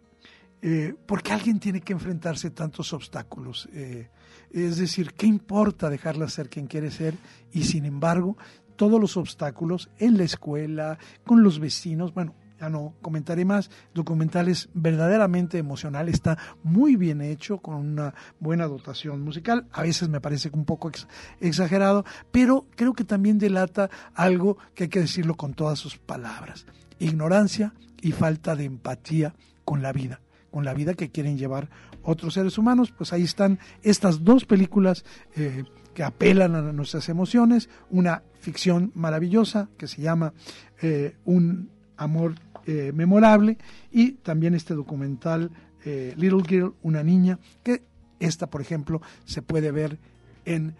[0.61, 3.69] eh, ¿por qué alguien tiene que enfrentarse a tantos obstáculos?
[3.73, 4.09] Eh,
[4.51, 7.15] es decir, ¿qué importa dejarla ser quien quiere ser?
[7.51, 8.37] Y sin embargo,
[8.75, 13.69] todos los obstáculos en la escuela, con los vecinos, bueno, ya no comentaré más.
[13.93, 19.67] documental es verdaderamente emocional, está muy bien hecho, con una buena dotación musical.
[19.71, 20.91] A veces me parece un poco
[21.39, 26.65] exagerado, pero creo que también delata algo que hay que decirlo con todas sus palabras.
[26.99, 29.33] Ignorancia y falta de empatía
[29.65, 30.19] con la vida
[30.49, 31.69] con la vida que quieren llevar
[32.01, 37.69] otros seres humanos, pues ahí están estas dos películas eh, que apelan a nuestras emociones,
[37.89, 40.33] una ficción maravillosa que se llama
[40.81, 42.35] eh, Un amor
[42.71, 43.57] eh, memorable
[43.91, 45.49] y también este documental
[45.85, 47.81] eh, Little Girl, una niña, que
[48.19, 49.97] esta, por ejemplo, se puede ver
[50.45, 50.75] en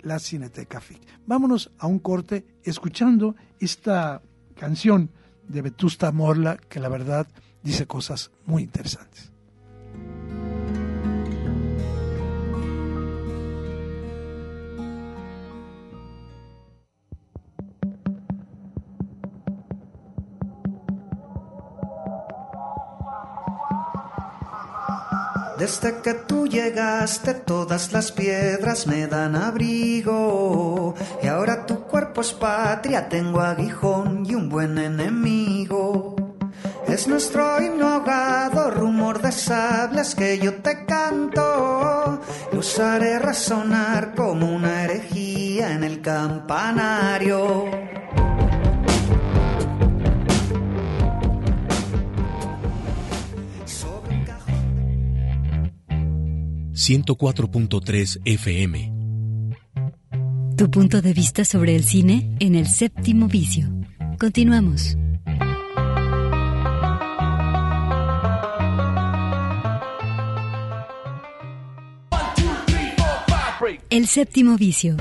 [0.00, 1.02] la Cineteca FIC.
[1.26, 4.22] Vámonos a un corte escuchando esta
[4.56, 5.10] canción
[5.46, 7.26] de Vetusta Morla, que la verdad
[7.62, 9.30] dice cosas muy interesantes.
[25.64, 32.34] Desde que tú llegaste todas las piedras me dan abrigo y ahora tu cuerpo es
[32.34, 36.16] patria, tengo aguijón y un buen enemigo.
[36.86, 42.20] Es nuestro himno ahogado, rumor de sables que yo te canto.
[42.52, 47.83] Y usaré resonar como una herejía en el campanario.
[56.84, 58.92] 104.3 FM.
[60.54, 63.70] Tu punto de vista sobre el cine en el séptimo vicio.
[64.20, 64.98] Continuamos.
[73.88, 74.98] El séptimo vicio.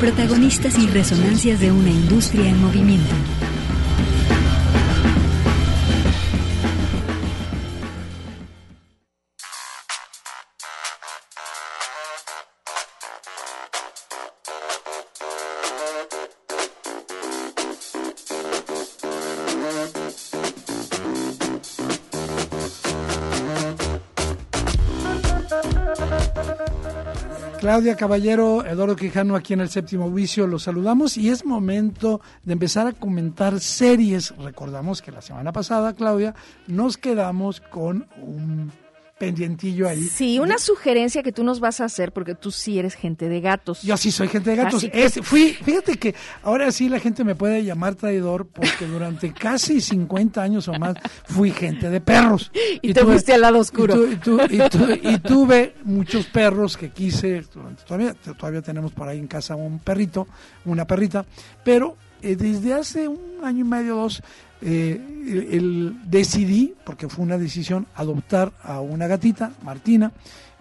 [0.00, 3.14] Protagonistas y resonancias de una industria en movimiento.
[27.58, 32.52] Claudia Caballero, Eduardo Quijano aquí en el séptimo vicio, los saludamos y es momento de
[32.52, 34.32] empezar a comentar series.
[34.36, 36.36] Recordamos que la semana pasada, Claudia,
[36.68, 38.70] nos quedamos con un
[39.18, 40.02] pendientillo ahí.
[40.02, 43.40] Sí, una sugerencia que tú nos vas a hacer, porque tú sí eres gente de
[43.40, 43.82] gatos.
[43.82, 44.86] Yo sí soy gente de gatos.
[45.22, 50.42] fui, fíjate que ahora sí la gente me puede llamar traidor porque durante casi 50
[50.42, 52.50] años o más fui gente de perros.
[52.80, 54.06] Y, te fuiste al lado oscuro.
[54.06, 54.16] Y,
[55.20, 57.42] tuve muchos perros que quise,
[57.86, 60.28] todavía, todavía tenemos por ahí en casa un perrito,
[60.64, 61.24] una perrita,
[61.64, 64.22] pero eh, desde hace un año y medio, dos,
[64.60, 65.00] eh,
[65.52, 70.12] el, decidí, porque fue una decisión, adoptar a una gatita, Martina,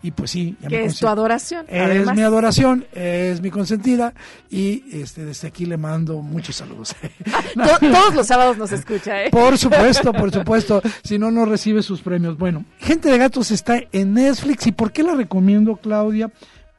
[0.03, 0.55] y pues sí.
[0.67, 1.65] que es tu adoración.
[1.67, 4.13] Es mi adoración, es mi consentida,
[4.49, 6.95] y este desde aquí le mando muchos saludos.
[7.81, 9.29] Todos los sábados nos escucha, ¿eh?
[9.31, 12.37] Por supuesto, por supuesto, si no, no recibe sus premios.
[12.37, 16.31] Bueno, Gente de Gatos está en Netflix, ¿y por qué la recomiendo, Claudia?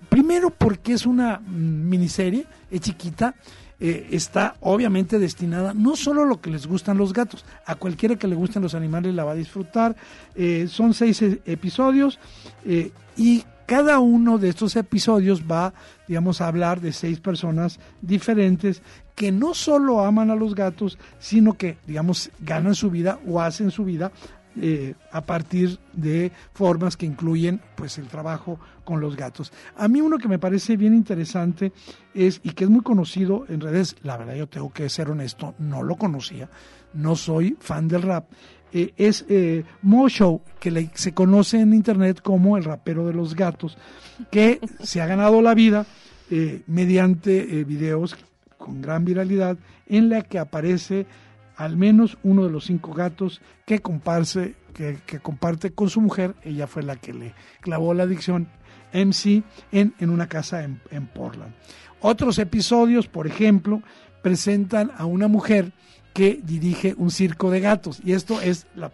[0.08, 3.34] Primero porque es una mm, miniserie, es chiquita,
[3.80, 8.16] eh, está obviamente destinada no solo a lo que les gustan los gatos, a cualquiera
[8.16, 9.94] que le gusten los animales la va a disfrutar.
[10.34, 12.18] Eh, son seis e, episodios
[12.64, 15.74] eh, y cada uno de estos episodios va,
[16.06, 18.82] digamos, a hablar de seis personas diferentes
[19.14, 23.70] que no solo aman a los gatos, sino que, digamos, ganan su vida o hacen
[23.70, 24.10] su vida
[24.60, 29.52] eh, a partir de formas que incluyen pues el trabajo con los gatos.
[29.76, 31.72] A mí uno que me parece bien interesante
[32.14, 35.54] es y que es muy conocido en redes, la verdad yo tengo que ser honesto,
[35.58, 36.48] no lo conocía,
[36.94, 38.26] no soy fan del rap,
[38.72, 43.34] eh, es eh, Mo Show, que se conoce en internet como el rapero de los
[43.34, 43.78] gatos,
[44.30, 45.86] que se ha ganado la vida
[46.30, 48.16] eh, mediante videos
[48.58, 51.06] con gran viralidad en la que aparece
[51.58, 56.68] al menos uno de los cinco gatos que, comparse, que, comparte con su mujer, ella
[56.68, 58.48] fue la que le clavó la adicción
[58.94, 59.42] MC
[59.72, 61.52] en, en una casa en, Portland.
[62.00, 63.82] Otros episodios, por ejemplo,
[64.22, 65.72] presentan a una mujer
[66.14, 68.00] que dirige un circo de gatos.
[68.04, 68.92] Y esto es la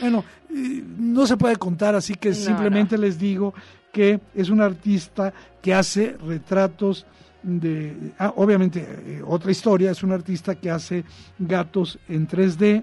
[0.00, 3.54] Bueno, eh, no se puede contar, así que simplemente les digo
[3.92, 7.06] que es un artista que hace retratos
[7.44, 11.04] de, ah, obviamente, eh, otra historia, es un artista que hace
[11.38, 12.82] gatos en 3D,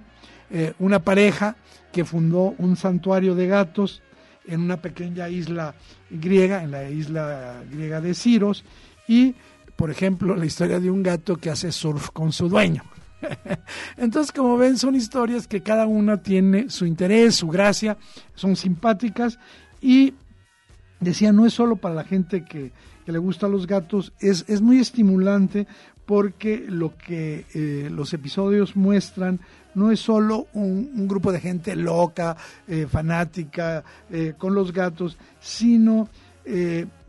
[0.52, 1.56] eh, una pareja
[1.92, 4.02] que fundó un santuario de gatos
[4.46, 5.76] en una pequeña isla
[6.10, 8.64] griega, en la isla griega de Ciros,
[9.08, 9.36] y,
[9.76, 12.84] por ejemplo, la historia de un gato que hace surf con su dueño.
[13.98, 17.98] Entonces, como ven, son historias que cada una tiene su interés, su gracia,
[18.36, 19.40] son simpáticas
[19.80, 20.14] y
[21.00, 22.72] decía, no es solo para la gente que,
[23.06, 25.68] le gusta los gatos, es, es muy estimulante
[26.06, 29.40] porque lo que eh, los episodios muestran
[29.76, 32.36] no es solo un, grupo de gente loca,
[32.68, 36.10] eh, fanática eh, con los gatos, sino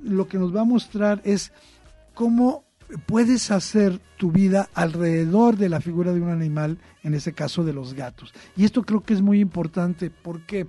[0.05, 1.53] lo que nos va a mostrar es
[2.15, 2.65] cómo
[3.07, 7.73] puedes hacer tu vida alrededor de la figura de un animal, en ese caso de
[7.73, 8.33] los gatos.
[8.57, 10.11] Y esto creo que es muy importante.
[10.11, 10.67] ¿Por qué?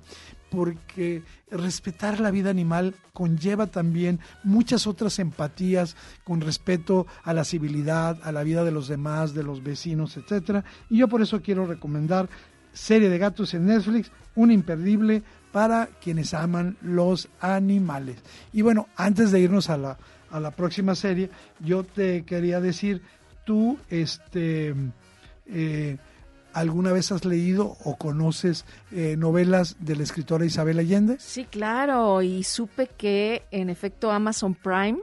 [0.53, 8.19] Porque respetar la vida animal conlleva también muchas otras empatías con respeto a la civilidad,
[8.23, 10.63] a la vida de los demás, de los vecinos, etcétera.
[10.89, 12.29] Y yo por eso quiero recomendar
[12.71, 18.17] serie de gatos en Netflix, un imperdible para quienes aman los animales.
[18.51, 19.97] Y bueno, antes de irnos a la
[20.33, 21.29] a la próxima serie,
[21.59, 23.03] yo te quería decir,
[23.45, 24.73] tú, este,
[25.45, 25.97] eh,
[26.53, 31.17] ¿alguna vez has leído o conoces eh, novelas de la escritora Isabel Allende?
[31.19, 34.99] Sí, claro, y supe que en efecto Amazon Prime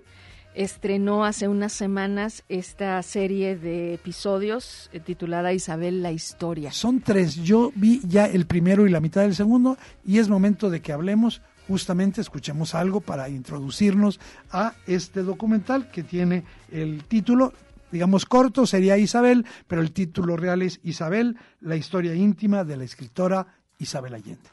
[0.55, 6.73] estrenó hace unas semanas esta serie de episodios eh, titulada Isabel la historia.
[6.73, 10.71] Son tres, yo vi ya el primero y la mitad del segundo y es momento
[10.71, 14.19] de que hablemos justamente escuchemos algo para introducirnos
[14.51, 16.43] a este documental que tiene
[16.73, 17.53] el título,
[17.91, 22.85] digamos corto, sería Isabel, pero el título real es Isabel, la historia íntima de la
[22.85, 23.47] escritora
[23.79, 24.51] Isabel Allende.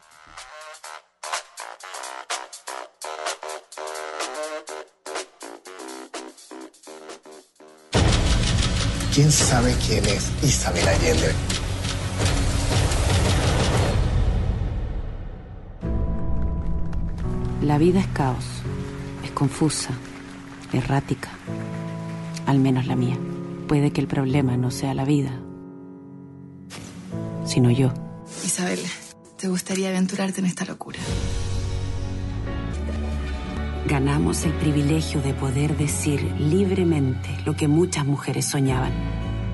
[9.14, 11.34] ¿Quién sabe quién es Isabel Allende?
[17.64, 18.46] La vida es caos,
[19.26, 19.90] es confusa,
[20.72, 21.32] errática,
[22.48, 23.18] al menos la mía.
[23.68, 25.40] Puede que el problema no sea la vida,
[27.46, 27.94] sino yo.
[28.44, 28.80] Isabel,
[29.38, 30.98] ¿te gustaría aventurarte en esta locura?
[33.88, 38.92] Ganamos el privilegio de poder decir libremente lo que muchas mujeres soñaban.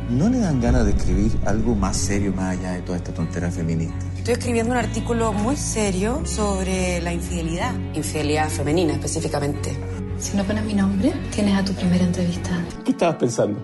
[0.09, 3.49] ¿No le dan ganas de escribir algo más serio más allá de toda esta tontera
[3.49, 4.05] feminista?
[4.17, 7.73] Estoy escribiendo un artículo muy serio sobre la infidelidad.
[7.93, 9.75] Infidelidad femenina específicamente.
[10.23, 12.49] Si no pones mi nombre, tienes a tu primera entrevista.
[12.85, 13.59] ¿Qué estabas pensando?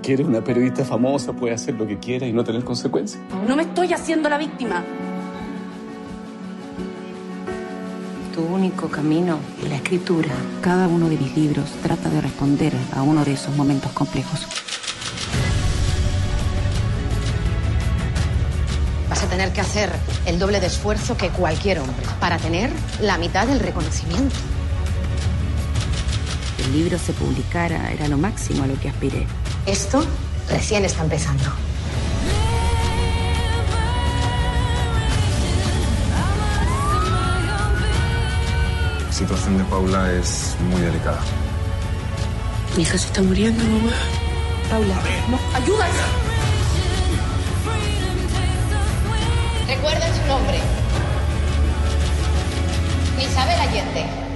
[0.00, 3.22] ¿Que eres una periodista famosa, puede hacer lo que quiera y no tener consecuencias?
[3.46, 4.82] No me estoy haciendo la víctima.
[8.34, 10.30] Tu único camino es la escritura.
[10.62, 14.46] Cada uno de mis libros trata de responder a uno de esos momentos complejos.
[19.28, 19.92] tener que hacer
[20.26, 24.34] el doble de esfuerzo que cualquier hombre para tener la mitad del reconocimiento.
[26.68, 29.26] El libro se publicara era lo máximo a lo que aspiré.
[29.64, 30.04] Esto
[30.50, 31.44] recién está empezando.
[39.06, 41.20] La situación de Paula es muy delicada.
[42.76, 43.92] Mi hija se está muriendo, mamá.
[44.70, 44.94] Paula,
[45.30, 45.86] no, ayuda.
[49.66, 50.58] Recuerden su nombre.
[53.18, 54.27] Isabel Allende.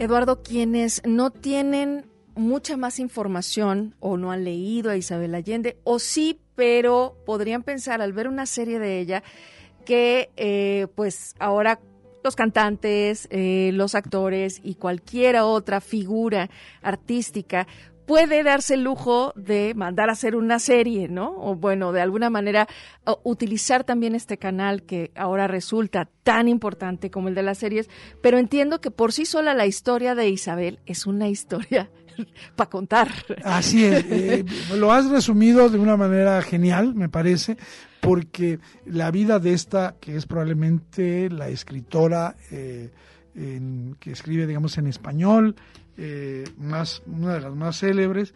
[0.00, 5.98] Eduardo, quienes no tienen mucha más información o no han leído a Isabel Allende, o
[5.98, 9.22] sí, pero podrían pensar al ver una serie de ella
[9.84, 11.80] que eh, pues ahora
[12.24, 16.48] los cantantes, eh, los actores y cualquier otra figura
[16.80, 17.66] artística
[18.10, 21.32] puede darse el lujo de mandar a hacer una serie, ¿no?
[21.38, 22.66] O bueno, de alguna manera
[23.22, 27.88] utilizar también este canal que ahora resulta tan importante como el de las series,
[28.20, 31.88] pero entiendo que por sí sola la historia de Isabel es una historia
[32.56, 33.12] para contar.
[33.44, 34.44] Así es, eh,
[34.74, 37.58] lo has resumido de una manera genial, me parece,
[38.00, 42.90] porque la vida de esta, que es probablemente la escritora eh,
[43.34, 45.56] que escribe, digamos, en español,
[45.96, 48.34] eh, más, una de las más célebres,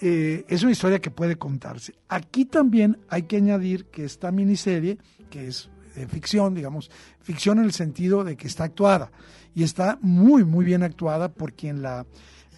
[0.00, 1.94] eh, es una historia que puede contarse.
[2.08, 4.98] Aquí también hay que añadir que esta miniserie,
[5.30, 6.90] que es de ficción, digamos,
[7.20, 9.12] ficción en el sentido de que está actuada
[9.54, 12.06] y está muy, muy bien actuada por quien la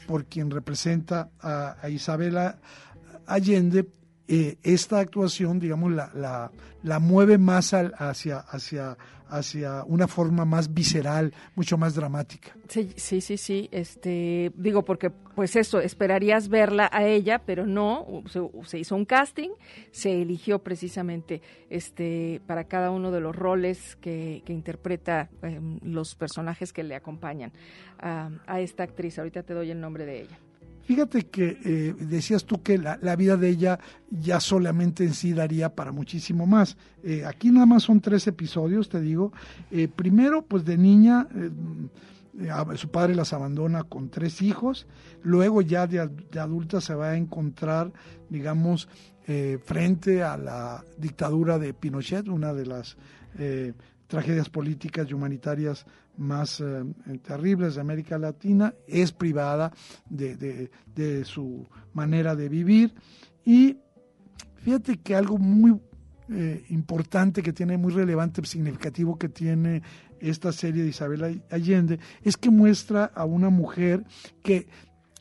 [0.07, 2.59] por quien representa a, Isabela
[3.27, 3.89] Allende,
[4.27, 6.51] eh, esta actuación, digamos, la, la,
[6.83, 8.97] la mueve más al, hacia, hacia,
[9.29, 12.57] hacia una forma más visceral, mucho más dramática.
[12.69, 13.69] Sí, sí, sí, sí.
[13.71, 19.05] Este, digo, porque pues eso, esperarías verla a ella, pero no, se, se, hizo un
[19.05, 19.51] casting,
[19.91, 26.15] se eligió precisamente este para cada uno de los roles que, que interpreta eh, los
[26.15, 27.53] personajes que le acompañan
[27.99, 29.19] a, a esta actriz.
[29.19, 30.39] Ahorita te doy el nombre de ella.
[30.85, 33.79] Fíjate que eh, decías tú que la, vida de ella
[34.11, 36.77] ya solamente en sí daría para muchísimo más.
[37.03, 39.33] Eh, aquí nada más son tres episodios, te digo.
[39.71, 41.27] Eh, primero, pues de niña,
[42.77, 44.87] su padre las abandona con tres hijos.
[45.23, 47.91] Luego ya de, de adulta se va a encontrar,
[48.29, 48.89] digamos,
[49.65, 52.99] frente a la dictadura de Pinochet, una de las
[54.07, 55.87] tragedias políticas y humanitarias
[56.17, 56.85] más eh,
[57.23, 59.73] terribles de América Latina, es privada
[60.09, 62.95] de, de, de, su manera de vivir.
[63.45, 63.79] Y
[64.57, 65.81] fíjate que algo muy
[66.31, 69.83] eh, importante que tiene, muy relevante, significativo que tiene
[70.21, 74.05] esta serie de Isabel Allende, es que muestra a una mujer
[74.43, 74.67] que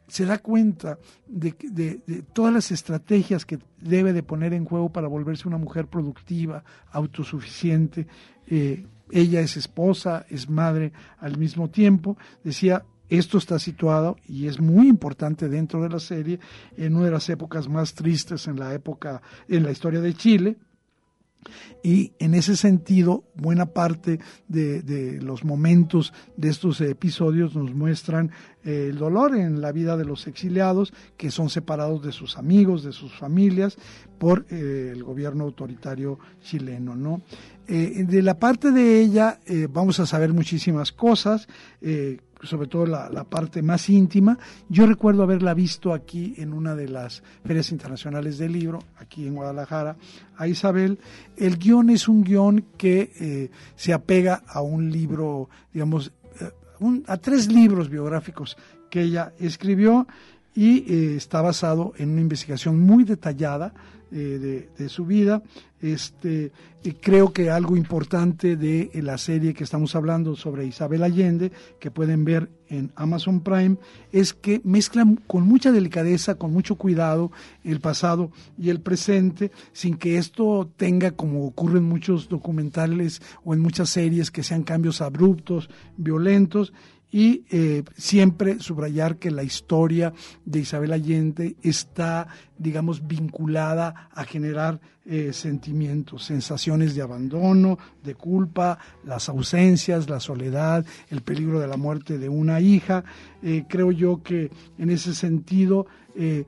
[0.08, 4.92] se da cuenta de, de, de, todas las estrategias que debe de poner en juego
[4.92, 8.08] para volverse una mujer productiva, autosuficiente,
[8.48, 14.60] eh, ella es esposa, es madre al mismo tiempo, decía, esto está situado y es
[14.60, 16.40] muy importante dentro de la serie
[16.78, 20.58] en una de las épocas más tristes en la época en la historia de Chile,
[21.84, 28.32] y en ese sentido, buena parte de, de, los momentos de estos episodios nos muestran
[28.64, 32.84] eh, el dolor en la vida de los exiliados que son separados de sus amigos,
[32.84, 33.78] de sus familias,
[34.18, 36.96] por eh, el gobierno autoritario chileno.
[36.96, 37.22] ¿no?
[37.68, 39.40] Eh, de la parte de ella
[39.70, 41.48] vamos a saber muchísimas cosas
[42.44, 44.38] sobre todo la, la, parte más íntima.
[44.70, 49.36] Yo recuerdo haberla visto aquí en una de las ferias internacionales del libro, aquí en
[49.36, 49.96] Guadalajara,
[50.38, 51.00] a Isabel.
[51.38, 57.04] El guion es un guion que eh, se apega a un libro, digamos, eh, un,
[57.08, 58.58] a tres libros biográficos
[58.90, 60.06] que ella escribió
[60.56, 63.74] y eh, está basado en una investigación muy detallada
[64.12, 65.42] eh, de, de, su vida.
[65.84, 66.54] Este,
[67.02, 72.24] creo que algo importante de la serie que estamos hablando sobre Isabel Allende, que pueden
[72.24, 73.76] ver en Amazon Prime,
[74.14, 77.34] es que mezclan con mucha delicadeza, con mucho cuidado,
[77.66, 83.54] el pasado y el presente, sin que esto tenga, como ocurre en muchos documentales o
[83.54, 86.72] en muchas series, que sean cambios abruptos, violentos,
[87.14, 90.12] y eh, siempre subrayar que la historia
[90.46, 98.80] de Isabel Allende está, digamos, vinculada a generar eh, sentimientos, sensaciones de abandono, de culpa,
[99.04, 103.04] las ausencias, la soledad, el peligro de la muerte de una hija.
[103.44, 104.50] Eh, creo yo que
[104.80, 105.86] en ese sentido
[106.16, 106.46] eh,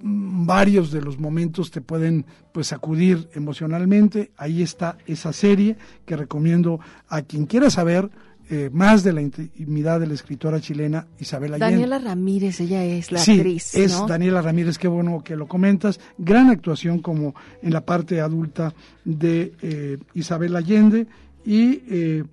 [0.00, 4.30] varios de los momentos te pueden pues sacudir emocionalmente.
[4.36, 5.76] Ahí está esa serie
[6.06, 8.10] que recomiendo a quien quiera saber
[8.54, 11.72] eh, más de la intimidad de la escritora chilena Isabel Allende.
[11.72, 13.74] Daniela Ramírez, ella es la sí, actriz.
[13.74, 14.06] Es.
[14.06, 15.98] Daniela Ramírez, qué bueno que lo comentas.
[16.18, 18.74] Gran actuación como en la parte adulta
[19.06, 21.06] de eh, Isabel Allende.
[21.46, 22.24] Y eh,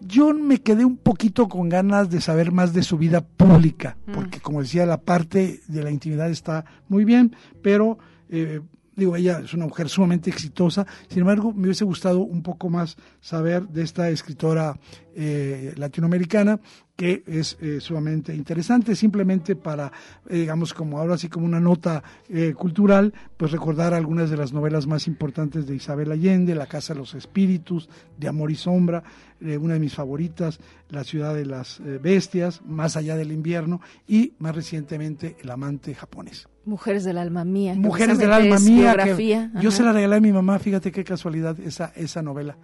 [0.00, 4.12] yo me quedé un poquito con ganas de saber más de su vida pública, mm.
[4.12, 7.96] porque como decía, la parte de la intimidad está muy bien, pero
[8.28, 8.60] eh,
[8.96, 12.96] digo, ella es una mujer sumamente exitosa, sin embargo, me hubiese gustado un poco más
[13.20, 14.78] saber de esta escritora
[15.16, 16.60] eh, latinoamericana
[16.96, 19.90] que es eh, sumamente interesante, simplemente para,
[20.28, 24.52] eh, digamos, como ahora sí como una nota eh, cultural, pues recordar algunas de las
[24.52, 29.02] novelas más importantes de Isabel Allende, La Casa de los Espíritus, de Amor y Sombra,
[29.40, 30.58] una de mis favoritas,
[30.88, 36.48] La Ciudad de las Bestias, Más allá del invierno y más recientemente El Amante japonés.
[36.64, 37.74] Mujeres del alma mía.
[37.74, 38.96] Mujeres del alma mía.
[38.96, 42.56] Que yo se la regalé a mi mamá, fíjate qué casualidad esa, esa novela.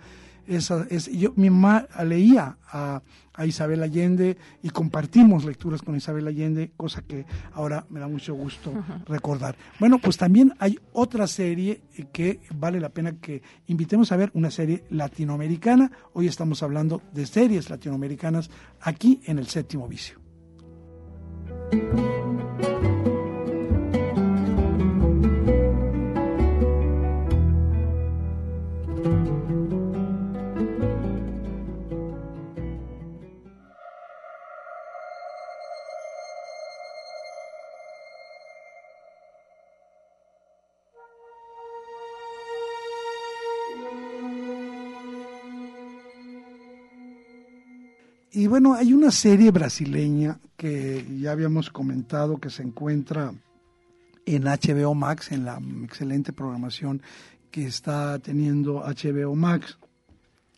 [0.47, 3.03] Esa, es, yo, mi mamá leía a,
[3.35, 8.35] a, Isabel Allende y compartimos lecturas con Isabel Allende, cosa que ahora me da mucho
[8.35, 8.73] gusto
[9.07, 9.57] recordar.
[9.79, 11.83] Bueno, pues también hay otra serie
[12.13, 15.91] que vale la pena que invitemos a ver, una serie latinoamericana.
[16.13, 20.21] Hoy estamos hablando de series latinoamericanas aquí en el séptimo vicio.
[48.51, 53.33] Bueno, hay una serie brasileña que ya habíamos comentado que se encuentra
[54.27, 57.01] en HBO Max, en la excelente programación
[57.53, 59.79] que está teniendo HBO Max,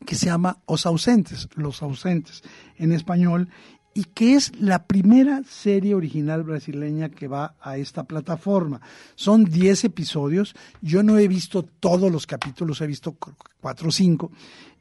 [0.06, 2.40] que se llama Os Ausentes, Los Ausentes
[2.78, 3.50] en español,
[3.92, 8.80] y que es la primera serie original brasileña que va a esta plataforma.
[9.16, 13.14] Son 10 episodios, yo no he visto todos los capítulos, he visto
[13.60, 14.32] 4 o 5,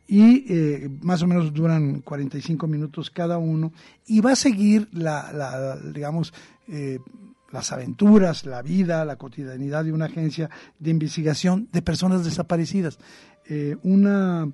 [0.07, 3.71] y eh, más o menos duran 45 minutos cada uno,
[4.05, 6.33] y va a seguir la, la digamos,
[6.67, 6.99] eh,
[7.51, 10.49] las aventuras, la vida, la cotidianidad de una agencia
[10.79, 12.97] de investigación de personas desaparecidas.
[13.47, 14.51] Eh, una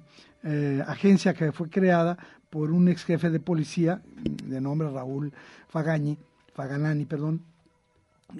[0.87, 2.17] agencia que fue creada
[2.49, 4.01] por un ex jefe de policía
[4.45, 5.33] de nombre Raúl
[5.67, 6.17] Fagañi,
[6.53, 7.43] Faganani, perdón,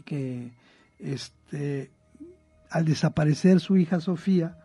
[0.06, 0.54] que
[1.00, 1.92] este,
[2.70, 4.58] al desaparecer su hija Sofía,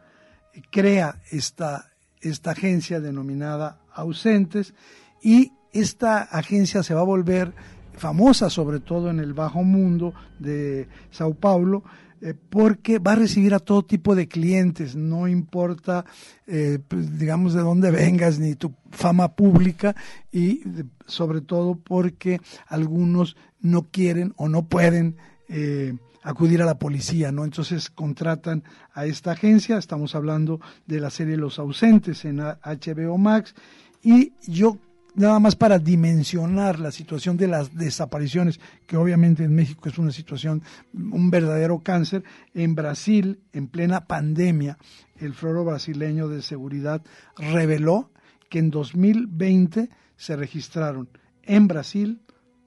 [0.71, 1.92] crea esta,
[2.23, 4.75] esta agencia denominada Ausentes
[5.23, 7.53] y esta agencia se va a volver
[7.95, 11.83] famosa sobre todo en el bajo mundo de Sao Paulo
[12.25, 16.05] eh, porque va a recibir a todo tipo de clientes, no importa,
[16.47, 19.97] eh, pues, digamos, de dónde vengas ni tu fama pública
[20.31, 20.63] y
[21.05, 25.17] sobre todo porque algunos no quieren o no pueden
[25.49, 27.45] eh, acudir a la policía, ¿no?
[27.45, 28.63] Entonces contratan
[28.95, 33.55] a esta agencia, estamos hablando de la serie Los ausentes en HBO Max
[34.03, 34.79] y yo
[35.15, 40.13] nada más para dimensionar la situación de las desapariciones, que obviamente en México es una
[40.13, 40.63] situación,
[40.95, 44.79] un verdadero cáncer, en Brasil, en plena pandemia,
[45.17, 47.03] el Foro Brasileño de Seguridad
[47.37, 48.11] reveló
[48.49, 51.09] que en 2020 se registraron
[51.43, 52.23] en Brasil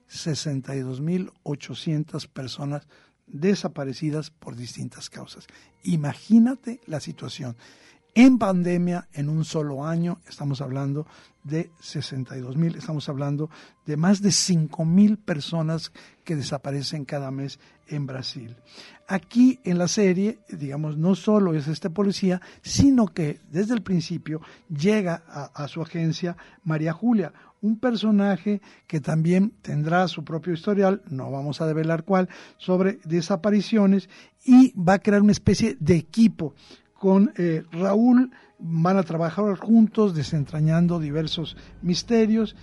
[0.09, 2.87] 62.800 personas
[3.27, 5.47] desaparecidas por distintas causas.
[5.83, 7.55] Imagínate la situación.
[8.17, 11.05] En pandemia, en un solo año, estamos hablando
[11.43, 13.49] de 62 mil, estamos hablando
[13.85, 15.91] de más de 5 mil personas
[16.23, 18.55] que desaparecen cada mes en Brasil.
[19.09, 24.39] Aquí en la serie, digamos, no solo es este policía, sino que desde el principio
[24.69, 27.33] llega a, a su agencia María Julia,
[27.65, 34.07] un personaje que también tendrá su propio historial, no vamos a develar cuál, sobre desapariciones
[34.43, 36.53] y va a crear una especie de equipo
[36.93, 42.55] con eh, Raúl, van a trabajar juntos desentrañando diversos misterios,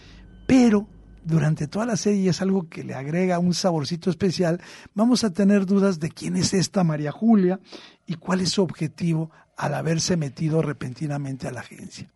[0.47, 0.87] pero
[1.25, 4.61] durante toda la serie es algo que le agrega un saborcito especial,
[4.95, 7.61] vamos a tener dudas de quién es esta María Julia
[8.07, 12.09] y cuál es su objetivo al haberse metido repentinamente a la agencia.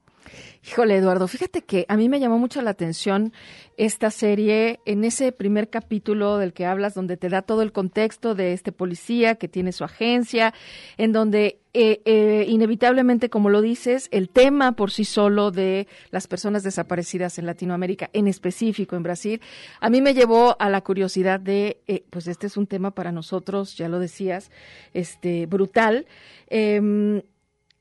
[0.69, 3.33] Híjole, Eduardo, fíjate que a mí me llamó mucho la atención
[3.77, 8.35] esta serie en ese primer capítulo del que hablas, donde te da todo el contexto
[8.35, 10.53] de este policía que tiene su agencia,
[10.97, 16.27] en donde eh, eh, inevitablemente, como lo dices, el tema por sí solo de las
[16.27, 19.41] personas desaparecidas en Latinoamérica, en específico en Brasil,
[19.79, 23.13] a mí me llevó a la curiosidad de, eh, pues este es un tema para
[23.13, 24.51] nosotros, ya lo decías,
[24.95, 26.07] este brutal.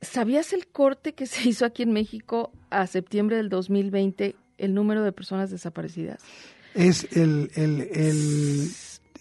[0.05, 5.03] ¿Sabías el corte que se hizo aquí en México a septiembre del 2020, el número
[5.03, 6.21] de personas desaparecidas?
[6.73, 8.71] Es el, el, el,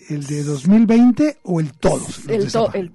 [0.09, 2.27] el de 2020 o el todos.
[2.29, 2.91] El, el, el,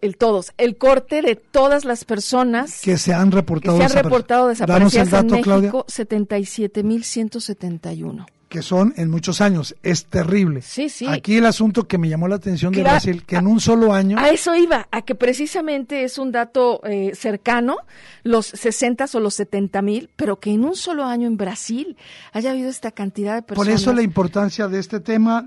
[0.00, 0.52] el, todos.
[0.56, 5.12] El corte de todas las personas que se han reportado, que se han reportado desaparecidas
[5.12, 9.74] en México, 77.171 que son en muchos años.
[9.82, 10.62] Es terrible.
[10.62, 11.06] Sí, sí.
[11.08, 14.16] Aquí el asunto que me llamó la atención de Brasil, que en un solo año...
[14.16, 17.78] A eso iba, a que precisamente es un dato eh, cercano,
[18.22, 21.96] los 60 o los 70 mil, pero que en un solo año en Brasil
[22.32, 23.66] haya habido esta cantidad de personas.
[23.66, 25.44] Por eso la importancia de este tema.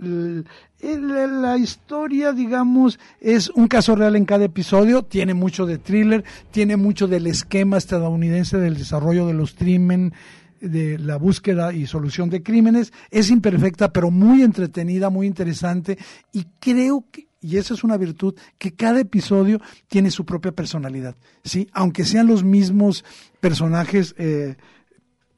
[0.82, 6.76] La historia, digamos, es un caso real en cada episodio, tiene mucho de thriller, tiene
[6.76, 10.14] mucho del esquema estadounidense del desarrollo de los crimen
[10.62, 12.94] de la búsqueda y solución de crímenes.
[13.12, 15.98] Es imperfecta, pero muy entretenida, muy interesante
[16.32, 21.16] y creo que y esa es una virtud que cada episodio tiene su propia personalidad,
[21.44, 23.06] sí, aunque sean los mismos
[23.40, 24.56] personajes eh,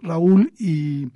[0.02, 1.10] Raúl y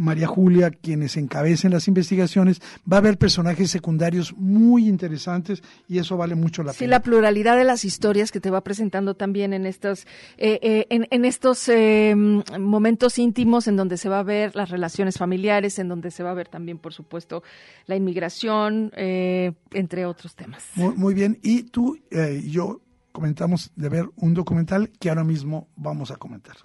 [0.00, 6.16] María Julia, quienes encabecen las investigaciones, va a haber personajes secundarios muy interesantes y eso
[6.16, 6.78] vale mucho la pena.
[6.78, 10.06] Sí, la pluralidad de las historias que te va presentando también en estos,
[10.38, 15.18] eh, eh, en, estos eh, momentos íntimos en donde se va a ver las relaciones
[15.18, 17.42] familiares, en donde se va a ver también, por supuesto,
[17.86, 20.64] la inmigración, entre otros temas.
[20.76, 22.80] Muy, muy bien, y tú y yo
[23.12, 26.56] comentamos de ver un documental que ahora mismo vamos a comentar.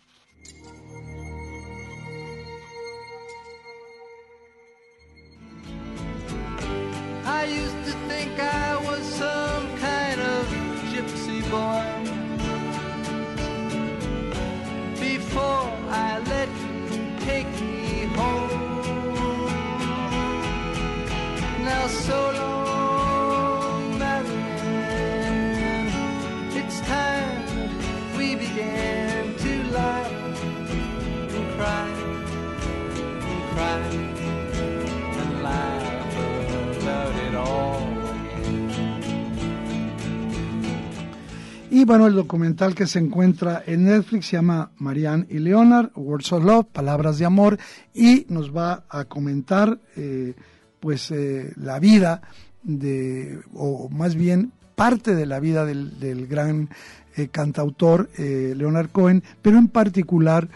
[7.46, 10.48] I used to think I was some kind of
[10.92, 11.86] gypsy boy.
[15.00, 15.70] Before
[16.08, 16.50] I let
[16.92, 19.46] you take me home.
[21.64, 25.86] Now so long, Marilyn.
[26.60, 27.46] It's time
[28.18, 30.12] we began to laugh
[31.36, 31.90] and cry
[33.30, 34.15] and cry.
[41.76, 46.32] Y bueno, el documental que se encuentra en Netflix se llama Marianne y Leonard, Words
[46.32, 47.60] of Love, Palabras de Amor,
[47.94, 50.36] y nos va a comentar eh,
[50.80, 52.22] pues eh, la vida
[52.64, 56.70] de, o más bien parte de la vida del, gran
[57.18, 60.48] eh, cantautor Leonard Cohen, pero en particular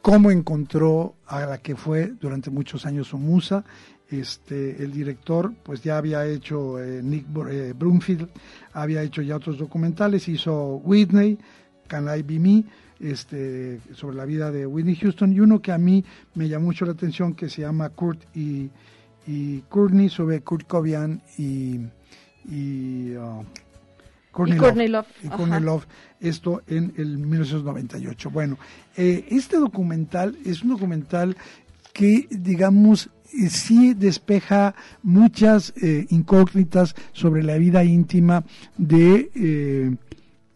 [0.00, 3.64] cómo encontró a la que fue durante muchos años su musa.
[4.10, 8.28] Este, el director pues ya había hecho eh, Nick eh, Broomfield,
[8.72, 11.38] había hecho ya otros documentales, hizo Whitney,
[11.86, 12.64] Can I Be Me,
[12.98, 16.04] este, sobre la vida de Whitney Houston, y uno que a mí
[16.34, 18.70] me llamó mucho la atención que se llama Kurt y,
[19.28, 21.78] y Courtney, sobre Kurt Cobian y,
[22.48, 23.44] y uh,
[24.32, 25.06] Courtney Y Courtney Love.
[25.06, 25.60] Love, Y Courtney.
[25.60, 25.86] Love,
[26.20, 28.30] esto en el 1998.
[28.30, 28.58] Bueno,
[28.96, 31.36] eh, este documental es un documental
[32.00, 38.42] que, digamos, eh, sí despeja muchas eh, incógnitas sobre la vida íntima
[38.78, 39.94] de eh,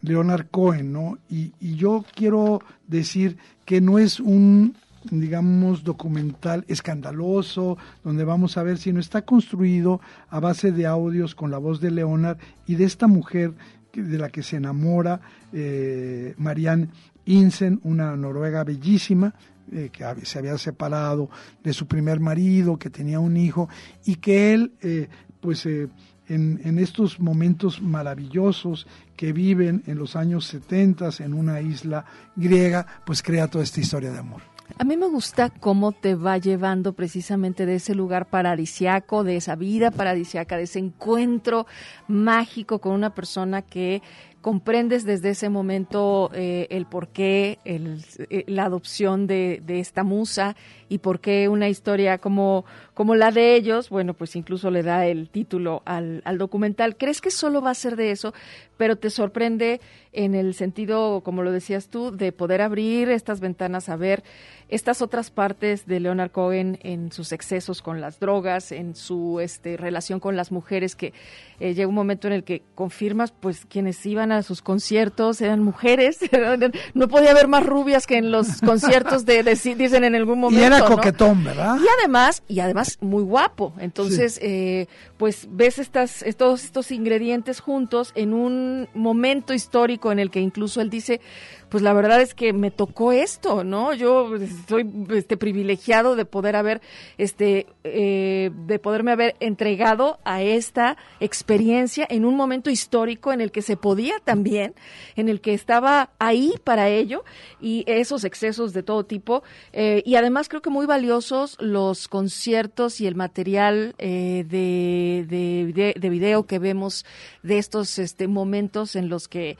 [0.01, 1.19] Leonard Cohen, ¿no?
[1.29, 4.75] Y, yo quiero decir que no es un
[5.11, 11.35] digamos, documental escandaloso, donde vamos a ver si no está construido a base de audios
[11.35, 13.53] con la voz de Leonard y de esta mujer
[13.93, 15.21] de la que se enamora,
[15.53, 16.87] eh, Marianne
[17.25, 19.35] Insen, una noruega bellísima,
[19.71, 21.29] eh, que se había separado
[21.63, 23.69] de su primer marido, que tenía un hijo,
[24.05, 25.07] y que él, eh,
[25.39, 25.87] pues, eh,
[26.27, 32.05] en, en estos momentos maravillosos que viven en los años 70 en una isla
[32.35, 34.41] griega, pues crea toda esta historia de amor.
[34.77, 39.55] A mí me gusta cómo te va llevando precisamente de ese lugar paradisiaco, de esa
[39.55, 41.67] vida paradisiaca, de ese encuentro
[42.07, 44.01] mágico con una persona que
[44.45, 50.55] comprendes desde ese momento eh, el por qué eh, la adopción de, de esta musa
[50.87, 55.07] y por qué una historia como, como la de ellos, bueno, pues incluso le da
[55.07, 56.95] el título al, al documental.
[56.95, 58.35] ¿Crees que solo va a ser de eso?
[58.77, 59.81] Pero te sorprende
[60.13, 64.23] en el sentido, como lo decías tú, de poder abrir estas ventanas a ver
[64.69, 69.77] estas otras partes de Leonard Cohen en sus excesos con las drogas, en su este,
[69.77, 71.13] relación con las mujeres, que
[71.59, 75.61] eh, llega un momento en el que confirmas, pues quienes iban a sus conciertos eran
[75.61, 76.19] mujeres,
[76.93, 80.61] no podía haber más rubias que en los conciertos de, de- dicen en algún momento.
[80.61, 80.87] y era ¿no?
[80.87, 81.77] coquetón, ¿verdad?
[81.77, 83.73] Y además, y además muy guapo.
[83.79, 84.87] Entonces, eh,
[85.17, 90.39] pues ves estas, es- todos estos ingredientes juntos en un momento histórico en el que
[90.41, 91.21] incluso él dice,
[91.69, 93.93] pues la verdad es que me tocó esto, ¿no?
[93.93, 96.81] Yo estoy este privilegiado de poder haber,
[97.17, 103.51] este, eh, de poderme haber entregado a esta experiencia en un momento histórico en el
[103.51, 104.73] que se podía también,
[105.15, 107.23] en el que estaba ahí para ello
[107.59, 109.43] y esos excesos de todo tipo.
[109.73, 115.93] eh, y además creo que muy valiosos los conciertos y el material eh, de, de,
[115.97, 117.05] de video que vemos
[117.43, 119.57] de estos este, momentos en los que, eh,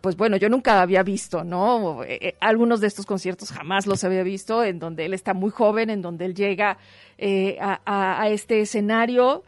[0.00, 2.02] pues bueno, yo nunca había visto, ¿no?
[2.04, 5.50] Eh, eh, algunos de estos conciertos jamás los había visto, en donde él está muy
[5.50, 6.78] joven, en donde él llega
[7.18, 9.44] eh, a este escenario,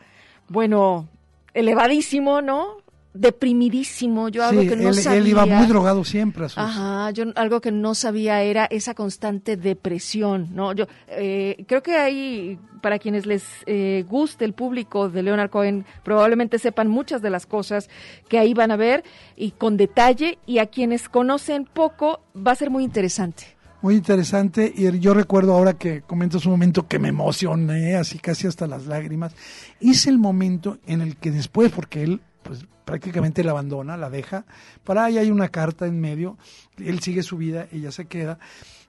[0.48, 1.08] bueno,
[1.54, 2.80] elevadísimo, ¿no?
[3.12, 5.18] Deprimidísimo, yo algo Sí, que no él, sabía.
[5.18, 6.58] él iba muy drogado siempre a sus...
[6.58, 10.72] Ajá, yo algo que no sabía era esa constante depresión, ¿no?
[10.72, 15.84] Yo eh, creo que hay, para quienes les eh, guste el público de Leonard Cohen,
[16.04, 17.90] probablemente sepan muchas de las cosas
[18.28, 19.02] que ahí van a ver
[19.36, 23.56] y con detalle, y a quienes conocen poco va a ser muy interesante.
[23.82, 28.46] Muy interesante y yo recuerdo ahora que comentas un momento que me emocioné, así casi
[28.46, 29.34] hasta las lágrimas.
[29.80, 34.44] Es el momento en el que después, porque él pues prácticamente la abandona, la deja,
[34.84, 36.38] para ahí hay una carta en medio,
[36.78, 38.38] él sigue su vida, ella se queda,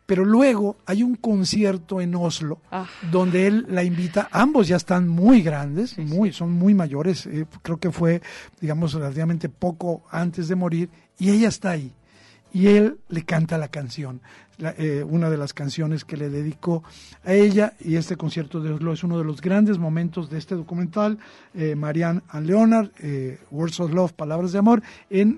[0.06, 2.88] pero luego hay un concierto en Oslo Ah.
[3.12, 7.78] donde él la invita, ambos ya están muy grandes, muy, son muy mayores, eh, creo
[7.80, 8.22] que fue,
[8.60, 10.89] digamos, relativamente poco antes de morir,
[11.20, 11.93] y ella está ahí
[12.54, 14.22] y él le canta la canción,
[14.62, 16.84] la- eh, una de las canciones que le dedicó
[17.26, 20.55] a ella y este concierto de Oslo es uno de los grandes momentos de este
[20.55, 21.18] documental,
[21.53, 25.38] eh, Marianne and Leonard, eh, Words of Love, Palabras de Amor, en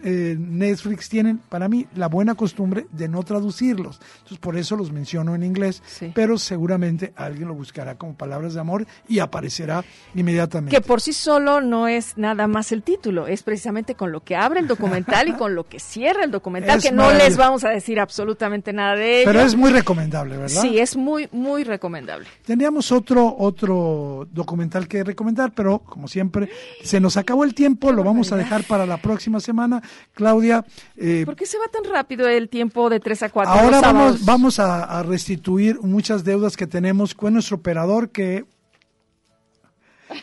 [0.59, 1.09] Netflix.
[1.09, 5.43] Tienen para mí la buena costumbre de no traducirlos, entonces por eso los menciono en
[5.43, 5.81] inglés,
[6.13, 9.83] pero seguramente alguien lo buscará como Palabras de Amor y aparecerá
[10.15, 10.75] inmediatamente.
[10.75, 14.35] Que por sí solo no es nada más el título, es precisamente con lo que
[14.35, 17.63] abre el documental y con lo que cierra el documental, Es que no les vamos
[17.63, 19.31] a decir absolutamente nada de ello.
[19.31, 20.61] Pero es muy recomendable, ¿verdad?
[20.61, 22.27] Sí, es muy, muy recomendable.
[22.45, 26.49] Teníamos otro, otro documental que recomendar, pero como siempre,
[26.83, 29.81] se nos acabó el tiempo, lo vamos a dejar para la próxima semana.
[30.13, 30.65] Claudia,
[30.97, 33.53] eh, ¿Por qué se va tan rápido el tiempo de 3 a 4?
[33.53, 38.45] ahora vamos, vamos a, a restituir muchas deudas que tenemos con nuestro operador que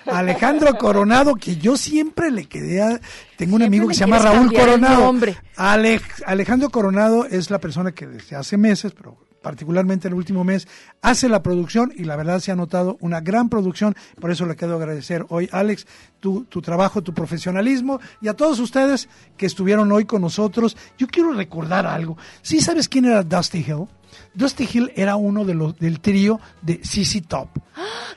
[0.07, 3.01] Alejandro Coronado, que yo siempre le quedé a...
[3.37, 5.01] Tengo un Siempre amigo que se llama Raúl Coronado.
[5.01, 5.37] nombre.
[5.57, 10.69] Alej- Alejandro Coronado es la persona que desde hace meses, pero particularmente el último mes,
[11.03, 13.97] hace la producción y la verdad se ha notado una gran producción.
[14.21, 15.87] Por eso le quiero agradecer hoy, Alex,
[16.21, 20.77] tu, tu trabajo, tu profesionalismo y a todos ustedes que estuvieron hoy con nosotros.
[20.99, 22.17] Yo quiero recordar algo.
[22.43, 23.87] ¿Sí sabes quién era Dusty Hill?
[24.35, 27.49] Dusty Hill era uno de los del trío de CC Top.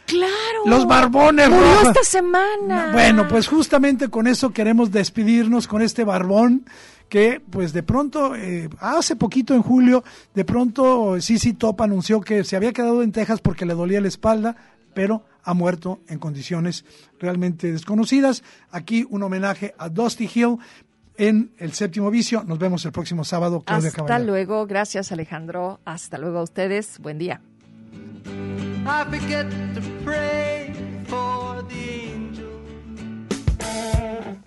[0.06, 0.34] Claro.
[0.66, 2.92] Los barbones Murió esta semana.
[2.92, 6.66] Bueno, pues justamente con eso queremos despedirnos con este barbón
[7.14, 10.04] que pues de pronto, eh, hace poquito en julio,
[10.34, 14.08] de pronto CC Top anunció que se había quedado en Texas porque le dolía la
[14.08, 14.56] espalda,
[14.96, 16.86] pero ha muerto en condiciones
[17.20, 18.42] realmente desconocidas.
[18.72, 20.58] Aquí un homenaje a Dusty Hill
[21.16, 22.44] en el séptimo vicio.
[22.46, 24.32] Nos vemos el próximo sábado, Claudia Hasta Caballero.
[24.32, 24.66] luego.
[24.66, 25.82] Gracias, Alejandro.
[25.86, 26.98] Hasta luego a ustedes.
[26.98, 27.42] Buen día.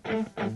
[0.08, 0.55] I